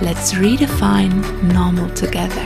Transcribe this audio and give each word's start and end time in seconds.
Let's 0.00 0.34
redefine 0.36 1.20
normal 1.52 1.92
together. 1.94 2.42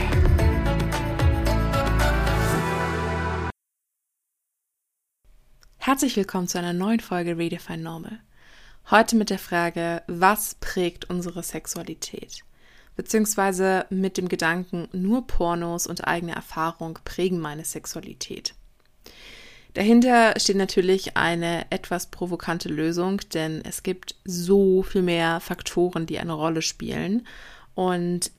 Herzlich 5.77 6.15
willkommen 6.15 6.47
zu 6.47 6.57
einer 6.57 6.73
neuen 6.73 6.99
Folge 6.99 7.37
Redefine 7.37 7.81
Normal. 7.81 8.19
Heute 8.91 9.15
mit 9.15 9.29
der 9.29 9.39
Frage, 9.39 10.03
was 10.07 10.55
prägt 10.55 11.09
unsere 11.09 11.43
Sexualität? 11.43 12.43
Beziehungsweise 12.95 13.85
mit 13.89 14.17
dem 14.17 14.27
Gedanken, 14.27 14.89
nur 14.91 15.25
Pornos 15.25 15.87
und 15.87 16.07
eigene 16.07 16.35
Erfahrung 16.35 16.99
prägen 17.05 17.39
meine 17.39 17.63
Sexualität. 17.63 18.55
Dahinter 19.77 20.33
steht 20.37 20.55
natürlich 20.55 21.17
eine 21.17 21.67
etwas 21.69 22.07
provokante 22.07 22.67
Lösung, 22.67 23.21
denn 23.35 23.61
es 23.63 23.83
gibt 23.83 24.15
so 24.25 24.81
viel 24.81 25.03
mehr 25.03 25.39
Faktoren, 25.39 26.07
die 26.07 26.17
eine 26.17 26.33
Rolle 26.33 26.63
spielen. 26.63 27.27
Und 27.75 28.31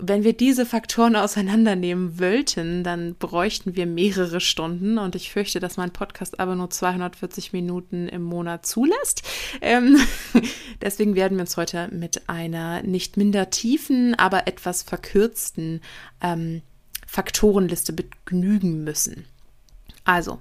wenn 0.00 0.24
wir 0.24 0.32
diese 0.32 0.66
Faktoren 0.66 1.14
auseinandernehmen 1.14 2.18
wollten, 2.18 2.82
dann 2.82 3.14
bräuchten 3.14 3.76
wir 3.76 3.86
mehrere 3.86 4.40
Stunden 4.40 4.98
und 4.98 5.14
ich 5.14 5.30
fürchte, 5.30 5.60
dass 5.60 5.76
mein 5.76 5.92
Podcast 5.92 6.40
aber 6.40 6.56
nur 6.56 6.70
240 6.70 7.52
Minuten 7.52 8.08
im 8.08 8.22
Monat 8.22 8.66
zulässt. 8.66 9.22
Ähm, 9.60 9.96
deswegen 10.82 11.14
werden 11.14 11.38
wir 11.38 11.42
uns 11.42 11.56
heute 11.56 11.86
mit 11.92 12.28
einer 12.28 12.82
nicht 12.82 13.16
minder 13.16 13.50
tiefen, 13.50 14.16
aber 14.16 14.48
etwas 14.48 14.82
verkürzten 14.82 15.82
ähm, 16.20 16.62
Faktorenliste 17.06 17.92
begnügen 17.92 18.82
müssen. 18.82 19.24
Also, 20.04 20.38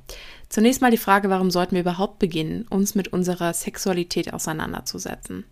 zunächst 0.50 0.82
mal 0.82 0.92
die 0.92 0.98
Frage, 0.98 1.30
warum 1.30 1.52
sollten 1.52 1.76
wir 1.76 1.82
überhaupt 1.82 2.20
beginnen, 2.20 2.66
uns 2.70 2.96
mit 2.96 3.10
unserer 3.10 3.54
Sexualität 3.54 4.34
auseinanderzusetzen? 4.34 5.46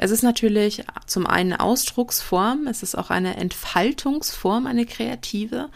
Es 0.00 0.12
ist 0.12 0.22
natürlich 0.22 0.84
zum 1.06 1.26
einen 1.26 1.54
Ausdrucksform, 1.54 2.68
es 2.68 2.84
ist 2.84 2.94
auch 2.94 3.10
eine 3.10 3.36
Entfaltungsform, 3.36 4.68
eine 4.68 4.86
kreative 4.86 5.70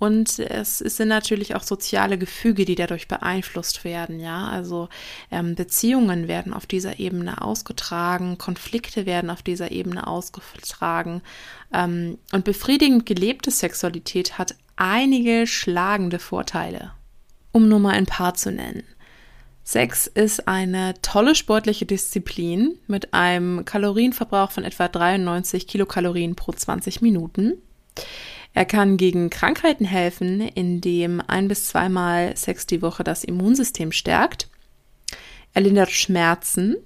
und 0.00 0.40
es 0.40 0.78
sind 0.78 1.08
natürlich 1.08 1.54
auch 1.54 1.62
soziale 1.62 2.18
Gefüge, 2.18 2.64
die 2.64 2.74
dadurch 2.74 3.06
beeinflusst 3.06 3.84
werden. 3.84 4.18
Ja, 4.18 4.48
also 4.48 4.88
ähm, 5.30 5.54
Beziehungen 5.54 6.26
werden 6.26 6.52
auf 6.52 6.66
dieser 6.66 6.98
Ebene 6.98 7.40
ausgetragen, 7.40 8.36
Konflikte 8.36 9.06
werden 9.06 9.30
auf 9.30 9.42
dieser 9.42 9.70
Ebene 9.70 10.08
ausgetragen 10.08 11.22
ähm, 11.72 12.18
und 12.32 12.44
befriedigend 12.44 13.06
gelebte 13.06 13.52
Sexualität 13.52 14.38
hat 14.38 14.56
einige 14.74 15.46
schlagende 15.46 16.18
Vorteile. 16.18 16.97
Um 17.52 17.68
nur 17.68 17.78
mal 17.78 17.94
ein 17.94 18.06
paar 18.06 18.34
zu 18.34 18.52
nennen. 18.52 18.84
Sex 19.64 20.06
ist 20.06 20.48
eine 20.48 20.94
tolle 21.02 21.34
sportliche 21.34 21.84
Disziplin 21.84 22.78
mit 22.86 23.12
einem 23.12 23.66
Kalorienverbrauch 23.66 24.50
von 24.50 24.64
etwa 24.64 24.88
93 24.88 25.66
Kilokalorien 25.66 26.36
pro 26.36 26.52
20 26.52 27.02
Minuten. 27.02 27.60
Er 28.54 28.64
kann 28.64 28.96
gegen 28.96 29.28
Krankheiten 29.28 29.84
helfen, 29.84 30.40
indem 30.40 31.20
ein 31.26 31.48
bis 31.48 31.66
zweimal 31.66 32.34
Sex 32.36 32.66
die 32.66 32.80
Woche 32.80 33.04
das 33.04 33.24
Immunsystem 33.24 33.92
stärkt. 33.92 34.48
Er 35.52 35.60
lindert 35.60 35.90
Schmerzen. 35.90 36.76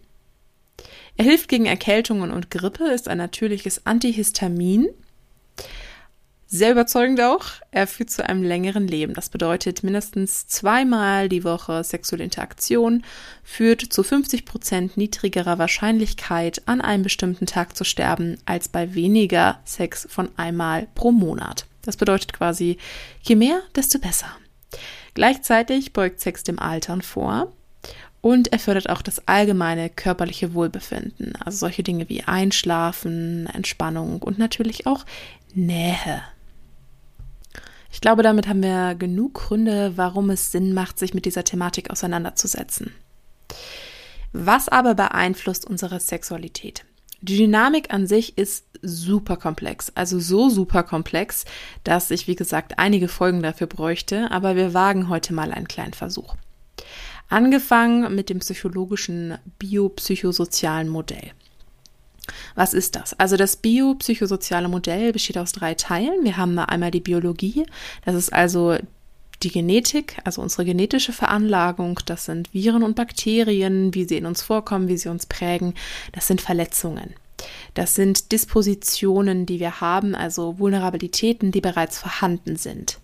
Er 1.17 1.25
hilft 1.25 1.49
gegen 1.49 1.67
Erkältungen 1.67 2.33
und 2.33 2.51
Grippe, 2.51 2.89
ist 2.89 3.07
ein 3.07 3.19
natürliches 3.19 3.87
Antihistamin 3.87 4.89
sehr 6.53 6.73
überzeugend 6.73 7.19
auch. 7.23 7.47
Er 7.71 7.87
führt 7.87 8.11
zu 8.11 8.29
einem 8.29 8.43
längeren 8.43 8.87
Leben. 8.87 9.15
Das 9.15 9.31
bedeutet, 9.31 9.83
mindestens 9.83 10.47
zweimal 10.47 11.31
die 11.31 11.45
Woche 11.45 11.83
sexuelle 11.83 12.25
Interaktion 12.25 13.05
führt 13.43 13.81
zu 13.81 14.03
50 14.03 14.45
Prozent 14.45 14.99
niedrigerer 14.99 15.59
Wahrscheinlichkeit, 15.59 16.61
an 16.67 16.83
einem 16.83 17.05
bestimmten 17.05 17.47
Tag 17.47 17.75
zu 17.75 17.85
sterben, 17.85 18.37
als 18.45 18.69
bei 18.69 18.95
weniger 18.95 19.61
Sex 19.65 20.07
von 20.11 20.29
einmal 20.37 20.89
pro 20.95 21.11
Monat. 21.11 21.65
Das 21.81 21.97
bedeutet 21.97 22.35
quasi, 22.35 22.77
je 23.23 23.35
mehr, 23.35 23.63
desto 23.75 23.99
besser. 23.99 24.29
Gleichzeitig 25.15 25.95
beugt 25.95 26.21
Sex 26.21 26.45
dem 26.45 26.59
Altern 26.59 27.01
vor. 27.01 27.51
Und 28.21 28.53
er 28.53 28.59
fördert 28.59 28.91
auch 28.91 29.01
das 29.01 29.27
allgemeine 29.27 29.89
körperliche 29.89 30.53
Wohlbefinden, 30.53 31.33
also 31.43 31.57
solche 31.57 31.83
Dinge 31.83 32.11
wie 32.11 32.23
Einschlafen, 32.23 33.47
Entspannung 33.47 34.21
und 34.21 34.39
natürlich 34.39 34.87
auch 34.87 35.07
Nähe. 35.55 36.23
Ich 37.93 38.01
glaube, 38.01 38.23
damit 38.23 38.49
haben 38.49 38.63
wir 38.63 38.95
genug 38.95 39.35
Gründe, 39.35 39.93
warum 39.97 40.31
es 40.31 40.51
Sinn 40.51 40.73
macht, 40.73 40.99
sich 40.99 41.13
mit 41.13 41.27
dieser 41.27 41.45
Thematik 41.45 41.91
auseinanderzusetzen. 41.91 42.93
Was 44.33 44.69
aber 44.69 44.95
beeinflusst 44.95 45.67
unsere 45.67 46.01
Sexualität? 46.01 46.85
Die 47.21 47.37
Dynamik 47.37 47.93
an 47.93 48.07
sich 48.07 48.37
ist 48.37 48.65
super 48.81 49.37
komplex, 49.37 49.93
also 49.95 50.19
so 50.19 50.49
super 50.49 50.83
komplex, 50.83 51.45
dass 51.85 52.11
ich, 52.11 52.27
wie 52.27 52.35
gesagt, 52.35 52.79
einige 52.79 53.07
Folgen 53.07 53.43
dafür 53.43 53.69
bräuchte, 53.69 54.31
aber 54.33 54.57
wir 54.57 54.75
wagen 54.75 55.09
heute 55.09 55.33
mal 55.35 55.53
einen 55.53 55.69
kleinen 55.69 55.93
Versuch. 55.93 56.35
Angefangen 57.29 58.15
mit 58.15 58.29
dem 58.29 58.41
psychologischen 58.41 59.39
biopsychosozialen 59.59 60.89
Modell. 60.89 61.31
Was 62.55 62.75
ist 62.75 62.97
das? 62.97 63.19
Also 63.19 63.37
das 63.37 63.57
biopsychosoziale 63.57 64.69
Modell 64.69 65.13
besteht 65.13 65.39
aus 65.39 65.53
drei 65.53 65.75
Teilen. 65.75 66.25
Wir 66.25 66.37
haben 66.37 66.59
einmal 66.59 66.91
die 66.91 67.01
Biologie, 67.01 67.67
das 68.05 68.15
ist 68.15 68.33
also 68.33 68.77
die 69.43 69.51
Genetik, 69.51 70.19
also 70.25 70.41
unsere 70.41 70.65
genetische 70.65 71.13
Veranlagung, 71.13 71.99
das 72.07 72.27
sind 72.27 72.53
Viren 72.55 72.83
und 72.83 72.95
Bakterien, 72.95 73.93
wie 73.93 74.05
sie 74.05 74.17
in 74.17 74.27
uns 74.27 74.43
vorkommen, 74.43 74.89
wie 74.89 74.97
sie 74.97 75.09
uns 75.09 75.27
prägen, 75.27 75.75
das 76.13 76.29
sind 76.29 76.41
Verletzungen. 76.41 77.15
Das 77.75 77.97
sind 77.97 78.31
Dispositionen, 78.31 79.47
die 79.47 79.59
wir 79.59 79.81
haben, 79.81 80.15
also 80.15 80.61
Vulnerabilitäten, 80.61 81.51
die 81.51 81.61
bereits 81.61 81.99
vorhanden 81.99 82.55
sind. 82.55 82.99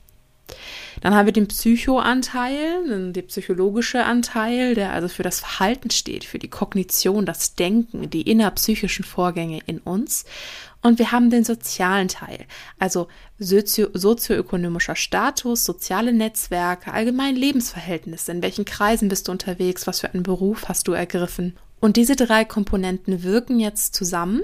Dann 1.00 1.14
haben 1.14 1.26
wir 1.26 1.32
den 1.32 1.48
Psychoanteil, 1.48 3.12
den 3.12 3.26
psychologische 3.26 4.04
Anteil, 4.04 4.74
der 4.74 4.92
also 4.92 5.08
für 5.08 5.22
das 5.22 5.40
Verhalten 5.40 5.90
steht, 5.90 6.24
für 6.24 6.38
die 6.38 6.48
Kognition, 6.48 7.26
das 7.26 7.54
Denken, 7.54 8.10
die 8.10 8.22
innerpsychischen 8.22 9.04
Vorgänge 9.04 9.60
in 9.66 9.78
uns. 9.78 10.24
Und 10.82 10.98
wir 10.98 11.10
haben 11.10 11.30
den 11.30 11.44
sozialen 11.44 12.08
Teil, 12.08 12.46
also 12.78 13.08
sozio 13.38 13.88
sozioökonomischer 13.94 14.94
Status, 14.94 15.64
soziale 15.64 16.12
Netzwerke, 16.12 16.92
allgemein 16.92 17.34
Lebensverhältnisse, 17.34 18.30
in 18.30 18.42
welchen 18.42 18.64
Kreisen 18.64 19.08
bist 19.08 19.26
du 19.26 19.32
unterwegs, 19.32 19.86
was 19.86 20.00
für 20.00 20.12
einen 20.12 20.22
Beruf 20.22 20.68
hast 20.68 20.86
du 20.86 20.92
ergriffen. 20.92 21.56
Und 21.80 21.96
diese 21.96 22.16
drei 22.16 22.44
Komponenten 22.44 23.22
wirken 23.22 23.58
jetzt 23.58 23.94
zusammen 23.94 24.42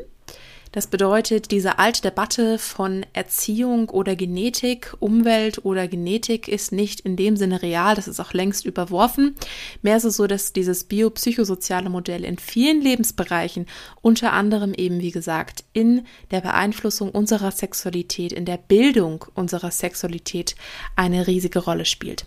das 0.74 0.88
bedeutet, 0.88 1.52
diese 1.52 1.78
alte 1.78 2.02
Debatte 2.02 2.58
von 2.58 3.06
Erziehung 3.12 3.90
oder 3.90 4.16
Genetik, 4.16 4.92
Umwelt 4.98 5.64
oder 5.64 5.86
Genetik 5.86 6.48
ist 6.48 6.72
nicht 6.72 6.98
in 7.02 7.14
dem 7.14 7.36
Sinne 7.36 7.62
real, 7.62 7.94
das 7.94 8.08
ist 8.08 8.18
auch 8.18 8.32
längst 8.32 8.66
überworfen. 8.66 9.36
Mehr 9.82 9.98
es 9.98 10.16
so, 10.16 10.26
dass 10.26 10.52
dieses 10.52 10.82
biopsychosoziale 10.82 11.90
Modell 11.90 12.24
in 12.24 12.38
vielen 12.38 12.82
Lebensbereichen, 12.82 13.66
unter 14.02 14.32
anderem 14.32 14.74
eben, 14.74 14.98
wie 14.98 15.12
gesagt, 15.12 15.62
in 15.74 16.06
der 16.32 16.40
Beeinflussung 16.40 17.12
unserer 17.12 17.52
Sexualität, 17.52 18.32
in 18.32 18.44
der 18.44 18.56
Bildung 18.56 19.26
unserer 19.34 19.70
Sexualität 19.70 20.56
eine 20.96 21.28
riesige 21.28 21.60
Rolle 21.60 21.84
spielt. 21.84 22.26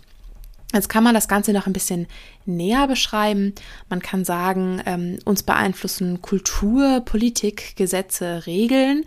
Jetzt 0.74 0.90
kann 0.90 1.02
man 1.02 1.14
das 1.14 1.28
Ganze 1.28 1.54
noch 1.54 1.66
ein 1.66 1.72
bisschen 1.72 2.06
näher 2.44 2.86
beschreiben. 2.86 3.54
Man 3.88 4.02
kann 4.02 4.24
sagen, 4.26 4.82
ähm, 4.84 5.18
uns 5.24 5.42
beeinflussen 5.42 6.20
Kultur, 6.20 7.00
Politik, 7.06 7.74
Gesetze, 7.76 8.44
Regeln. 8.46 9.04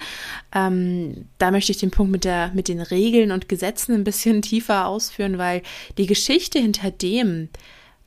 Ähm, 0.56 1.25
da 1.38 1.52
möchte 1.52 1.72
ich 1.72 1.78
den 1.78 1.92
Punkt 1.92 2.12
mit, 2.12 2.24
der, 2.24 2.52
mit 2.56 2.68
den 2.68 2.81
Regeln 2.81 3.31
und 3.31 3.48
Gesetzen 3.48 3.94
ein 3.94 4.04
bisschen 4.04 4.42
tiefer 4.42 4.88
ausführen, 4.88 5.38
weil 5.38 5.62
die 6.00 6.08
Geschichte 6.08 6.58
hinter 6.58 6.90
dem, 6.90 7.50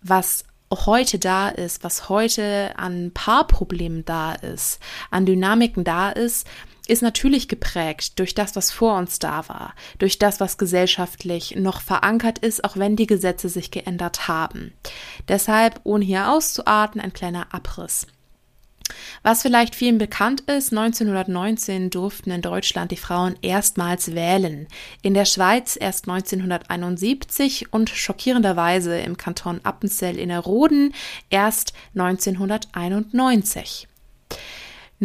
was 0.03 0.45
heute 0.73 1.21
da 1.21 1.49
ist, 1.49 1.85
was 1.85 2.09
heute 2.09 2.77
an 2.77 3.13
Paarproblemen 3.15 4.05
da 4.05 4.33
ist, 4.33 4.81
an 5.13 5.27
Dynamiken 5.27 5.85
da 5.85 6.11
ist, 6.11 6.49
ist 6.87 7.03
natürlich 7.03 7.49
geprägt 7.49 8.19
durch 8.19 8.35
das, 8.35 8.57
was 8.57 8.71
vor 8.71 8.97
uns 8.99 9.19
da 9.19 9.49
war, 9.49 9.75
durch 9.99 10.19
das, 10.19 10.41
was 10.41 10.59
gesellschaftlich 10.59 11.57
noch 11.57 11.81
verankert 11.81 12.39
ist, 12.39 12.65
auch 12.65 12.77
wenn 12.77 12.97
die 12.97 13.07
Gesetze 13.07 13.49
sich 13.49 13.71
geändert 13.71 14.29
haben. 14.29 14.73
Deshalb, 15.29 15.81
ohne 15.85 16.05
hier 16.05 16.31
auszuarten, 16.31 17.01
ein 17.01 17.13
kleiner 17.13 17.55
Abriss. 17.55 18.07
Was 19.23 19.41
vielleicht 19.41 19.75
vielen 19.75 19.97
bekannt 19.97 20.43
ist, 20.43 20.71
1919 20.73 21.89
durften 21.89 22.31
in 22.31 22.43
Deutschland 22.43 22.91
die 22.91 22.99
Frauen 22.99 23.37
erstmals 23.41 24.15
wählen, 24.15 24.69
in 25.01 25.15
der 25.15 25.25
Schweiz 25.25 25.79
erst 25.81 26.07
1971 26.07 27.73
und 27.73 27.89
schockierenderweise 27.89 28.99
im 28.99 29.17
Kanton 29.17 29.61
Appenzell 29.65 30.19
Innerrhoden 30.19 30.93
erst 31.31 31.73
1991. 31.95 33.89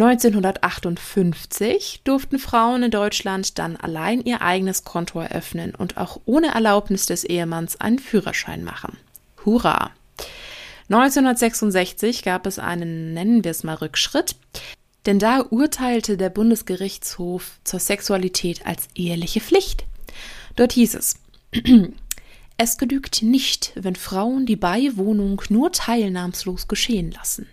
1958 0.01 2.01
durften 2.05 2.39
Frauen 2.39 2.83
in 2.83 2.91
Deutschland 2.91 3.59
dann 3.59 3.75
allein 3.75 4.21
ihr 4.21 4.41
eigenes 4.41 4.85
Konto 4.85 5.19
eröffnen 5.19 5.75
und 5.75 5.97
auch 5.97 6.21
ohne 6.25 6.53
Erlaubnis 6.53 7.05
des 7.05 7.25
Ehemanns 7.25 7.81
einen 7.81 7.99
Führerschein 7.99 8.63
machen. 8.63 8.95
Hurra! 9.43 9.91
1966 10.89 12.23
gab 12.23 12.47
es 12.47 12.59
einen, 12.59 13.13
nennen 13.13 13.43
wir 13.43 13.51
es 13.51 13.63
mal, 13.63 13.75
Rückschritt, 13.75 14.35
denn 15.05 15.19
da 15.19 15.41
urteilte 15.41 16.17
der 16.17 16.29
Bundesgerichtshof 16.29 17.59
zur 17.63 17.79
Sexualität 17.79 18.65
als 18.65 18.87
eheliche 18.95 19.41
Pflicht. 19.41 19.85
Dort 20.55 20.73
hieß 20.73 20.95
es, 20.95 21.15
es 22.57 22.77
genügt 22.77 23.21
nicht, 23.21 23.73
wenn 23.75 23.95
Frauen 23.95 24.45
die 24.45 24.55
Beiwohnung 24.55 25.41
nur 25.49 25.71
teilnahmslos 25.71 26.67
geschehen 26.67 27.11
lassen. 27.11 27.47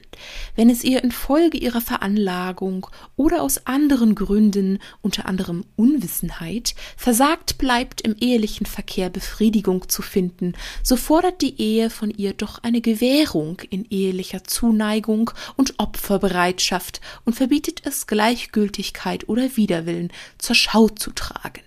Wenn 0.55 0.71
es 0.71 0.85
ihr 0.85 1.03
infolge 1.03 1.59
ihrer 1.59 1.81
Veranlagung 1.81 2.87
oder 3.17 3.43
aus 3.43 3.67
anderen 3.67 4.15
Gründen, 4.15 4.79
unter 5.03 5.27
anderem 5.27 5.65
Unwissenheit, 5.77 6.75
versagt 6.97 7.59
bleibt, 7.59 8.01
im 8.01 8.17
ehelichen 8.19 8.67
Verkehr 8.67 9.11
Befriedigung 9.11 9.89
zu 9.89 10.03
finden, 10.03 10.55
so 10.83 10.97
fordert 10.97 11.43
die 11.43 11.61
Ehe 11.61 11.91
von 11.91 12.11
ihr 12.11 12.33
doch 12.33 12.63
eine 12.63 12.81
Gewährung 12.81 13.61
in 13.71 13.85
ehelicher 13.91 14.45
Zuneigung 14.45 15.31
und 15.57 15.75
Opferbereitschaft 15.79 17.01
und 17.25 17.35
verbietet 17.35 17.83
es 17.85 18.07
Gleichgültigkeit 18.07 19.29
oder 19.29 19.57
Widerwillen 19.57 20.13
zur 20.39 20.55
Schau 20.55 20.89
zu 20.89 21.11
tragen. 21.11 21.63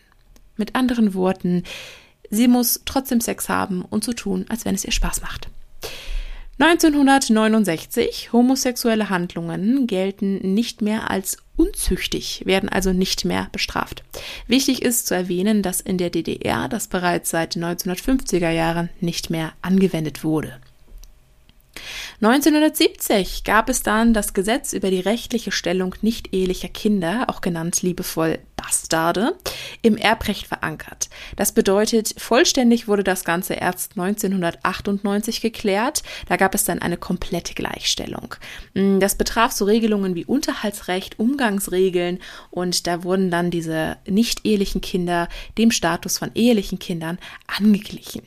Mit 0.57 0.75
anderen 0.75 1.13
Worten, 1.13 1.63
Sie 2.30 2.48
muss 2.48 2.81
trotzdem 2.86 3.22
Sex 3.22 3.50
haben 3.50 3.84
und 3.84 4.04
so 4.04 4.13
tun, 4.13 4.45
als 4.50 4.66
wenn 4.66 4.75
es 4.75 4.86
ihr 4.86 4.92
Spaß 4.92 5.22
macht. 5.22 5.50
1969 6.62 8.34
homosexuelle 8.34 9.10
Handlungen 9.10 9.88
gelten 9.88 10.54
nicht 10.54 10.82
mehr 10.82 11.10
als 11.10 11.38
unzüchtig, 11.56 12.44
werden 12.46 12.68
also 12.68 12.92
nicht 12.92 13.24
mehr 13.24 13.48
bestraft. 13.54 14.04
Wichtig 14.48 14.82
ist 14.82 15.08
zu 15.08 15.16
erwähnen, 15.16 15.62
dass 15.62 15.80
in 15.80 15.98
der 15.98 16.10
DDR 16.10 16.68
das 16.68 16.90
bereits 16.90 17.30
seit 17.30 17.56
1950er 17.56 18.50
Jahren 18.50 18.90
nicht 19.00 19.30
mehr 19.30 19.54
angewendet 19.62 20.26
wurde. 20.26 20.60
1970 22.22 23.44
gab 23.44 23.70
es 23.70 23.84
dann 23.84 24.14
das 24.14 24.34
Gesetz 24.34 24.74
über 24.74 24.90
die 24.90 25.00
rechtliche 25.00 25.52
Stellung 25.52 25.96
nicht-ehelicher 26.02 26.70
Kinder, 26.70 27.26
auch 27.28 27.42
genannt 27.42 27.81
liebevoll 27.81 28.40
Bastarde, 28.56 29.36
im 29.81 29.96
Erbrecht 29.98 30.48
verankert. 30.48 31.10
Das 31.36 31.54
bedeutet, 31.54 32.14
vollständig 32.18 32.88
wurde 32.88 33.04
das 33.04 33.24
Ganze 33.24 33.54
erst 33.54 33.94
1998 33.98 35.42
geklärt. 35.42 36.04
Da 36.28 36.36
gab 36.36 36.54
es 36.54 36.66
dann 36.66 36.80
eine 36.80 36.98
komplette 36.98 37.54
Gleichstellung. 37.54 38.36
Mm, 38.74 39.00
das 39.00 39.16
betraf 39.16 39.52
so 39.52 39.66
Regelungen 39.66 40.16
wie 40.16 40.26
Unterhaltsrecht, 40.26 41.20
Umgangsregeln 41.20 42.20
und 42.52 42.88
da 42.88 43.04
wurden 43.04 43.31
dann 43.31 43.52
diese 43.52 43.98
nicht-ehelichen 44.08 44.81
Kinder 44.81 45.30
dem 45.58 45.72
Status 45.72 46.18
von 46.18 46.31
ehelichen 46.36 46.80
Kindern 46.80 47.18
angeglichen. 47.48 48.24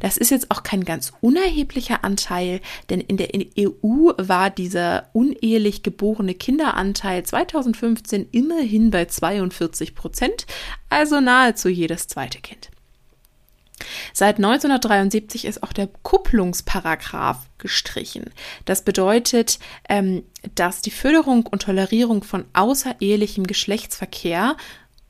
Das 0.00 0.16
ist 0.16 0.30
jetzt 0.30 0.50
auch 0.50 0.62
kein 0.62 0.84
ganz 0.84 1.12
unerheblicher 1.20 2.04
Anteil, 2.04 2.60
denn 2.90 3.00
in 3.00 3.16
der 3.16 3.30
EU 3.58 4.12
war 4.16 4.50
dieser 4.50 5.08
unehelich 5.12 5.82
geborene 5.82 6.34
Kinderanteil 6.34 7.24
2015 7.24 8.28
immerhin 8.30 8.90
bei 8.90 9.06
42 9.06 9.94
Prozent, 9.94 10.46
also 10.90 11.20
nahezu 11.20 11.68
jedes 11.68 12.06
zweite 12.06 12.40
Kind. 12.40 12.70
Seit 14.12 14.36
1973 14.36 15.44
ist 15.44 15.62
auch 15.62 15.72
der 15.72 15.88
Kupplungsparagraph 16.02 17.48
gestrichen. 17.58 18.30
Das 18.64 18.82
bedeutet, 18.82 19.58
ähm, 19.88 20.22
dass 20.54 20.80
die 20.80 20.90
Förderung 20.90 21.46
und 21.46 21.62
Tolerierung 21.62 22.22
von 22.22 22.44
außerehelichem 22.52 23.44
Geschlechtsverkehr 23.44 24.56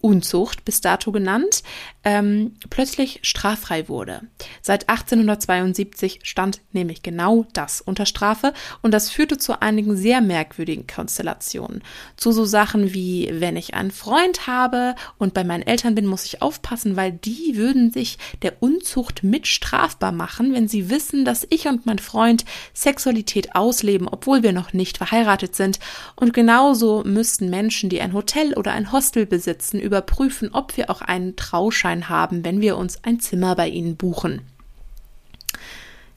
Unzucht 0.05 0.67
bis 0.67 0.83
dato 0.83 1.13
genannt, 1.13 1.63
ähm, 2.05 2.57
plötzlich 2.69 3.21
straffrei 3.23 3.89
wurde. 3.89 4.21
Seit 4.61 4.91
1872 4.91 6.21
stand 6.25 6.61
nämlich 6.73 7.03
genau 7.03 7.47
das 7.55 7.81
unter 7.81 8.05
Strafe 8.05 8.53
und 8.83 8.93
das 8.93 9.09
führte 9.09 9.39
zu 9.39 9.63
einigen 9.63 9.97
sehr 9.97 10.21
merkwürdigen 10.21 10.87
Konstellationen. 10.87 11.83
Zu 12.19 12.33
so 12.33 12.45
Sachen 12.45 12.93
wie, 12.93 13.31
wenn 13.33 13.57
ich 13.57 13.73
einen 13.73 13.91
Freund 13.91 14.47
habe 14.47 14.95
und 15.17 15.33
bei 15.33 15.43
meinen 15.43 15.63
Eltern 15.63 15.95
bin, 15.95 16.05
muss 16.05 16.27
ich 16.27 16.43
aufpassen, 16.43 16.97
weil 16.97 17.13
die 17.13 17.57
würden 17.57 17.91
sich 17.91 18.19
der 18.43 18.63
Unzucht 18.63 19.25
mit 19.25 19.47
strafbar 19.47 20.13
machen, 20.13 20.53
wenn 20.53 20.69
sie 20.69 20.91
wissen, 20.91 21.25
dass 21.25 21.47
ich 21.49 21.67
und 21.67 21.87
mein 21.87 21.99
Freund 21.99 22.45
Sexualität 22.75 23.55
ausleben, 23.55 24.07
obwohl 24.07 24.43
wir 24.43 24.53
noch 24.53 24.75
nicht 24.75 24.99
verheiratet 24.99 25.57
sind. 25.57 25.79
Und 26.15 26.35
genauso 26.35 27.03
müssten 27.07 27.49
Menschen, 27.49 27.89
die 27.89 28.03
ein 28.03 28.13
Hotel 28.13 28.53
oder 28.53 28.73
ein 28.73 28.93
Hostel 28.93 29.25
besitzen, 29.25 29.81
überprüfen, 29.95 30.51
ob 30.53 30.77
wir 30.77 30.91
auch 30.91 31.01
einen 31.01 31.37
Trauschein 31.37 32.09
haben, 32.09 32.45
wenn 32.45 32.61
wir 32.61 32.77
uns 32.77 33.05
ein 33.05 33.21
Zimmer 33.21 33.55
bei 33.55 33.69
ihnen 33.69 33.97
buchen. 33.97 34.43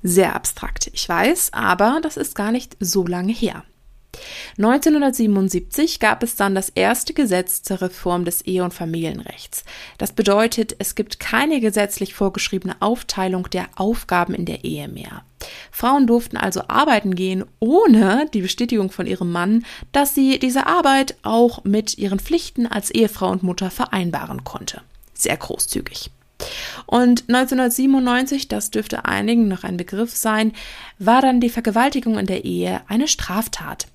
Sehr 0.02 0.36
abstrakt, 0.36 0.90
ich 0.94 1.08
weiß, 1.08 1.54
aber 1.54 2.00
das 2.02 2.18
ist 2.18 2.36
gar 2.36 2.52
nicht 2.52 2.76
so 2.80 3.06
lange 3.06 3.34
her. 3.34 3.64
1977 4.58 6.00
gab 6.00 6.24
es 6.24 6.36
dann 6.36 6.56
das 6.56 6.70
erste 6.70 7.14
Gesetz 7.14 7.62
zur 7.62 7.82
Reform 7.82 8.26
des 8.26 8.42
Ehe- 8.42 8.64
und 8.64 8.74
Familienrechts. 8.74 9.64
Das 10.00 10.14
bedeutet, 10.14 10.76
es 10.80 10.96
gibt 10.96 11.20
keine 11.20 11.60
gesetzlich 11.60 12.16
vorgeschriebene 12.16 12.78
Aufteilung 12.80 13.48
der 13.52 13.68
Aufgaben 13.76 14.34
in 14.34 14.46
der 14.46 14.64
Ehe 14.64 14.88
mehr. 14.88 15.24
Frauen 15.78 16.08
durften 16.08 16.38
also 16.38 16.64
arbeiten 16.70 17.14
gehen, 17.14 17.46
ohne 17.60 18.26
die 18.34 18.42
Bestätigung 18.42 18.90
von 18.90 19.06
ihrem 19.06 19.32
Mann, 19.32 19.64
dass 19.92 20.16
sie 20.16 20.40
diese 20.40 20.66
Arbeit 20.66 21.16
auch 21.22 21.66
mit 21.66 22.00
ihren 22.00 22.18
Pflichten 22.18 22.66
als 22.66 22.90
Ehefrau 22.90 23.30
und 23.30 23.44
Mutter 23.44 23.70
vereinbaren 23.70 24.44
konnte. 24.44 24.82
Sehr 25.14 25.38
großzügig. 25.38 26.10
Und 26.88 27.26
1997, 27.28 28.48
das 28.48 28.72
dürfte 28.72 29.06
einigen 29.06 29.48
noch 29.48 29.64
ein 29.64 29.78
Begriff 29.78 30.16
sein, 30.16 30.54
war 30.98 31.22
dann 31.22 31.42
die 31.42 31.50
Vergewaltigung 31.50 32.18
in 32.18 32.26
der 32.26 32.44
Ehe 32.44 32.82
eine 32.88 33.08
Straftat. 33.08 33.86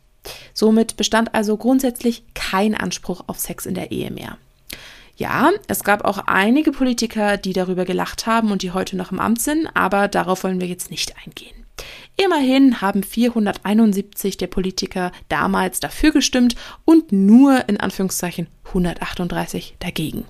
Somit 0.55 0.97
bestand 0.97 1.35
also 1.35 1.57
grundsätzlich 1.57 2.23
kein 2.35 2.77
Anspruch 2.77 3.25
auf 3.27 3.41
Sex 3.41 3.67
in 3.67 3.75
der 3.75 3.91
Ehe 3.91 4.13
mehr. 4.13 4.39
Ja, 5.17 5.51
es 5.67 5.83
gab 5.83 6.05
auch 6.05 6.19
einige 6.29 6.71
Politiker, 6.71 7.39
die 7.39 7.53
darüber 7.53 7.85
gelacht 7.85 8.27
haben 8.27 8.53
und 8.53 8.63
die 8.63 8.71
heute 8.71 8.97
noch 8.97 9.11
im 9.11 9.19
Amt 9.19 9.41
sind, 9.43 9.69
aber 9.75 10.07
darauf 10.07 10.45
wollen 10.45 10.61
wir 10.61 10.69
jetzt 10.69 10.93
nicht 10.93 11.17
eingehen. 11.27 11.62
Immerhin 12.17 12.81
haben 12.81 13.03
471 13.03 14.37
der 14.37 14.47
Politiker 14.47 15.13
damals 15.29 15.81
dafür 15.81 16.13
gestimmt 16.13 16.55
und 16.85 17.11
nur 17.13 17.69
in 17.69 17.79
Anführungszeichen 17.79 18.49
138 18.67 19.77
dagegen. 19.79 20.25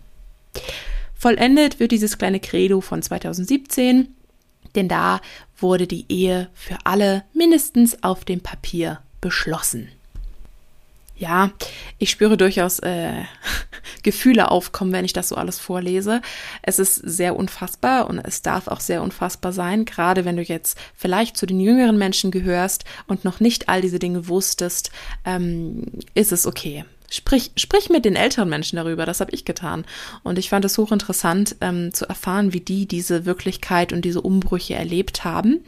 Vollendet 1.15 1.81
wird 1.81 1.93
dieses 1.93 2.19
kleine 2.19 2.41
Credo 2.41 2.81
von 2.81 3.03
2017, 3.03 4.15
denn 4.75 4.89
da 4.89 5.21
wurde 5.57 5.87
die 5.87 6.07
Ehe 6.09 6.51
für 6.55 6.79
alle 6.85 7.25
mindestens 7.33 8.03
auf 8.03 8.25
dem 8.25 8.41
Papier 8.41 9.01
beschlossen. 9.21 9.89
Ja, 11.23 11.53
ich 11.99 12.11
spüre 12.11 12.37
durchaus 12.37 12.81
äh, 12.81 13.13
Gefühle 14.03 14.51
aufkommen, 14.51 14.91
wenn 14.91 15.05
ich 15.05 15.13
das 15.13 15.29
so 15.29 15.37
alles 15.37 15.61
vorlese. 15.61 16.21
Es 16.63 16.81
ist 16.81 16.97
sehr 16.97 17.37
unfassbar 17.37 18.11
und 18.11 18.19
es 18.19 18.43
darf 18.43 18.67
auch 18.67 18.81
sehr 18.81 19.03
unfassbar 19.03 19.53
sein, 19.53 19.85
gerade 19.85 20.25
wenn 20.25 20.37
du 20.37 20.43
jetzt 20.43 20.77
vielleicht 20.97 21.37
zu 21.37 21.47
den 21.47 21.61
jüngeren 21.61 21.97
Menschen 21.97 22.33
gehörst 22.33 22.83
und 23.07 23.25
noch 23.25 23.39
nicht 23.39 23.69
all 23.69 23.81
diese 23.81 24.01
Dinge 24.01 24.27
wusstest, 24.27 24.91
ähm, 25.25 25.85
ist 26.15 26.33
es 26.33 26.45
okay. 26.45 26.85
Sprich, 27.09 27.53
sprich 27.57 27.89
mit 27.89 28.05
den 28.05 28.17
älteren 28.17 28.49
Menschen 28.49 28.75
darüber, 28.75 29.07
das 29.07 29.21
habe 29.21 29.31
ich 29.31 29.45
getan. 29.45 29.85
Und 30.25 30.41
ich 30.41 30.49
fand 30.49 30.65
es 30.65 30.77
hochinteressant 30.77 31.55
ähm, 31.61 31.95
zu 31.95 32.09
erfahren, 32.09 32.53
wie 32.53 32.61
die 32.61 32.89
diese 32.89 33.27
Wirklichkeit 33.27 33.93
und 33.93 34.05
diese 34.05 34.23
Umbrüche 34.23 34.75
erlebt 34.75 35.23
haben. 35.23 35.63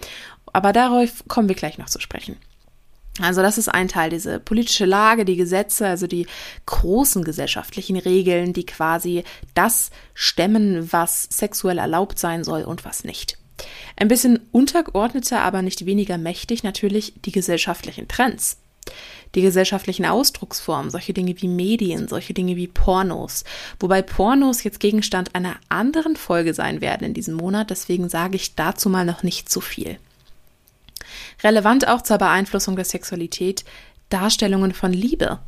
Aber 0.53 0.73
darauf 0.73 1.23
kommen 1.29 1.49
wir 1.49 1.55
gleich 1.55 1.79
noch 1.79 1.89
zu 1.89 2.01
sprechen. 2.01 2.39
Also 3.21 3.43
das 3.43 3.59
ist 3.59 3.69
ein 3.69 3.87
Teil, 3.87 4.11
diese 4.11 4.41
politische 4.41 4.87
Lage, 4.87 5.25
die 5.25 5.37
Gesetze, 5.37 5.87
also 5.87 6.09
die 6.09 6.27
großen 6.67 7.23
gesellschaftlichen 7.23 7.97
Regeln, 7.97 8.53
die 8.53 8.67
quasi 8.67 9.23
das 9.55 9.91
stemmen, 10.15 10.93
was 10.93 11.29
sexuell 11.31 11.79
erlaubt 11.79 12.19
sein 12.19 12.43
soll 12.43 12.63
und 12.63 12.85
was 12.85 13.05
nicht. 13.05 13.39
Ein 13.97 14.09
bisschen 14.09 14.41
untergeordneter, 14.51 15.43
aber 15.43 15.63
nicht 15.63 15.87
weniger 15.87 16.19
mächtig 16.19 16.65
natürlich 16.65 17.15
die 17.25 17.31
gesellschaftlichen 17.31 18.09
Trends. 18.09 18.59
Die 19.37 19.43
gesellschaftlichen 19.43 20.07
Ausdrucksformen, 20.07 20.91
solche 20.91 21.13
Dinge 21.13 21.35
wie 21.41 21.49
Medien, 21.49 22.09
solche 22.09 22.35
Dinge 22.35 22.57
wie 22.57 22.69
Pornos. 22.69 23.45
Wobei 23.81 24.03
Pornos 24.03 24.63
jetzt 24.63 24.81
Gegenstand 24.81 25.35
einer 25.35 25.57
anderen 25.69 26.17
Folge 26.17 26.53
sein 26.53 26.81
werden 26.81 27.05
in 27.05 27.15
diesem 27.15 27.35
Monat, 27.35 27.71
deswegen 27.71 28.09
sage 28.09 28.37
ich 28.37 28.55
dazu 28.57 28.89
mal 28.89 29.05
noch 29.05 29.23
nicht 29.23 29.49
zu 29.49 29.61
viel. 29.61 29.99
Relevant 31.43 31.89
auch 31.89 32.03
zur 32.03 32.19
Beeinflussung 32.19 32.77
der 32.77 32.85
Sexualität 32.85 33.65
Darstellungen 34.09 34.73
von 34.73 34.93
Liebe. 34.93 35.41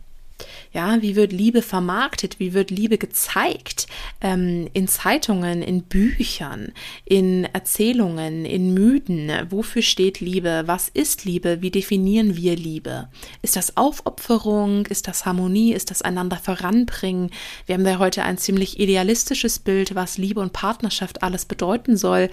Ja, 0.73 1.01
wie 1.01 1.17
wird 1.17 1.33
Liebe 1.33 1.63
vermarktet? 1.63 2.39
Wie 2.39 2.53
wird 2.53 2.71
Liebe 2.71 2.99
gezeigt? 2.99 3.87
Ähm, 4.21 4.69
in 4.75 4.89
Zeitungen, 4.89 5.63
in 5.63 5.83
Büchern, 5.85 6.73
in 7.05 7.45
Erzählungen, 7.45 8.45
in 8.45 8.75
Mythen. 8.75 9.31
Wofür 9.49 9.81
steht 9.81 10.21
Liebe? 10.21 10.65
Was 10.67 10.91
ist 10.91 11.25
Liebe? 11.25 11.63
Wie 11.63 11.71
definieren 11.71 12.37
wir 12.37 12.57
Liebe? 12.57 13.09
Ist 13.41 13.57
das 13.57 13.77
Aufopferung? 13.77 14.85
Ist 14.87 15.09
das 15.09 15.25
Harmonie? 15.25 15.73
Ist 15.73 15.91
das 15.91 16.03
einander 16.03 16.37
voranbringen? 16.37 17.31
Wir 17.65 17.75
haben 17.75 17.85
da 17.85 17.99
heute 17.99 18.25
ein 18.25 18.37
ziemlich 18.37 18.79
idealistisches 18.79 19.59
Bild, 19.59 19.95
was 19.95 20.19
Liebe 20.19 20.41
und 20.41 20.53
Partnerschaft 20.53 21.23
alles 21.23 21.47
bedeuten 21.47 21.97
soll 21.97 22.29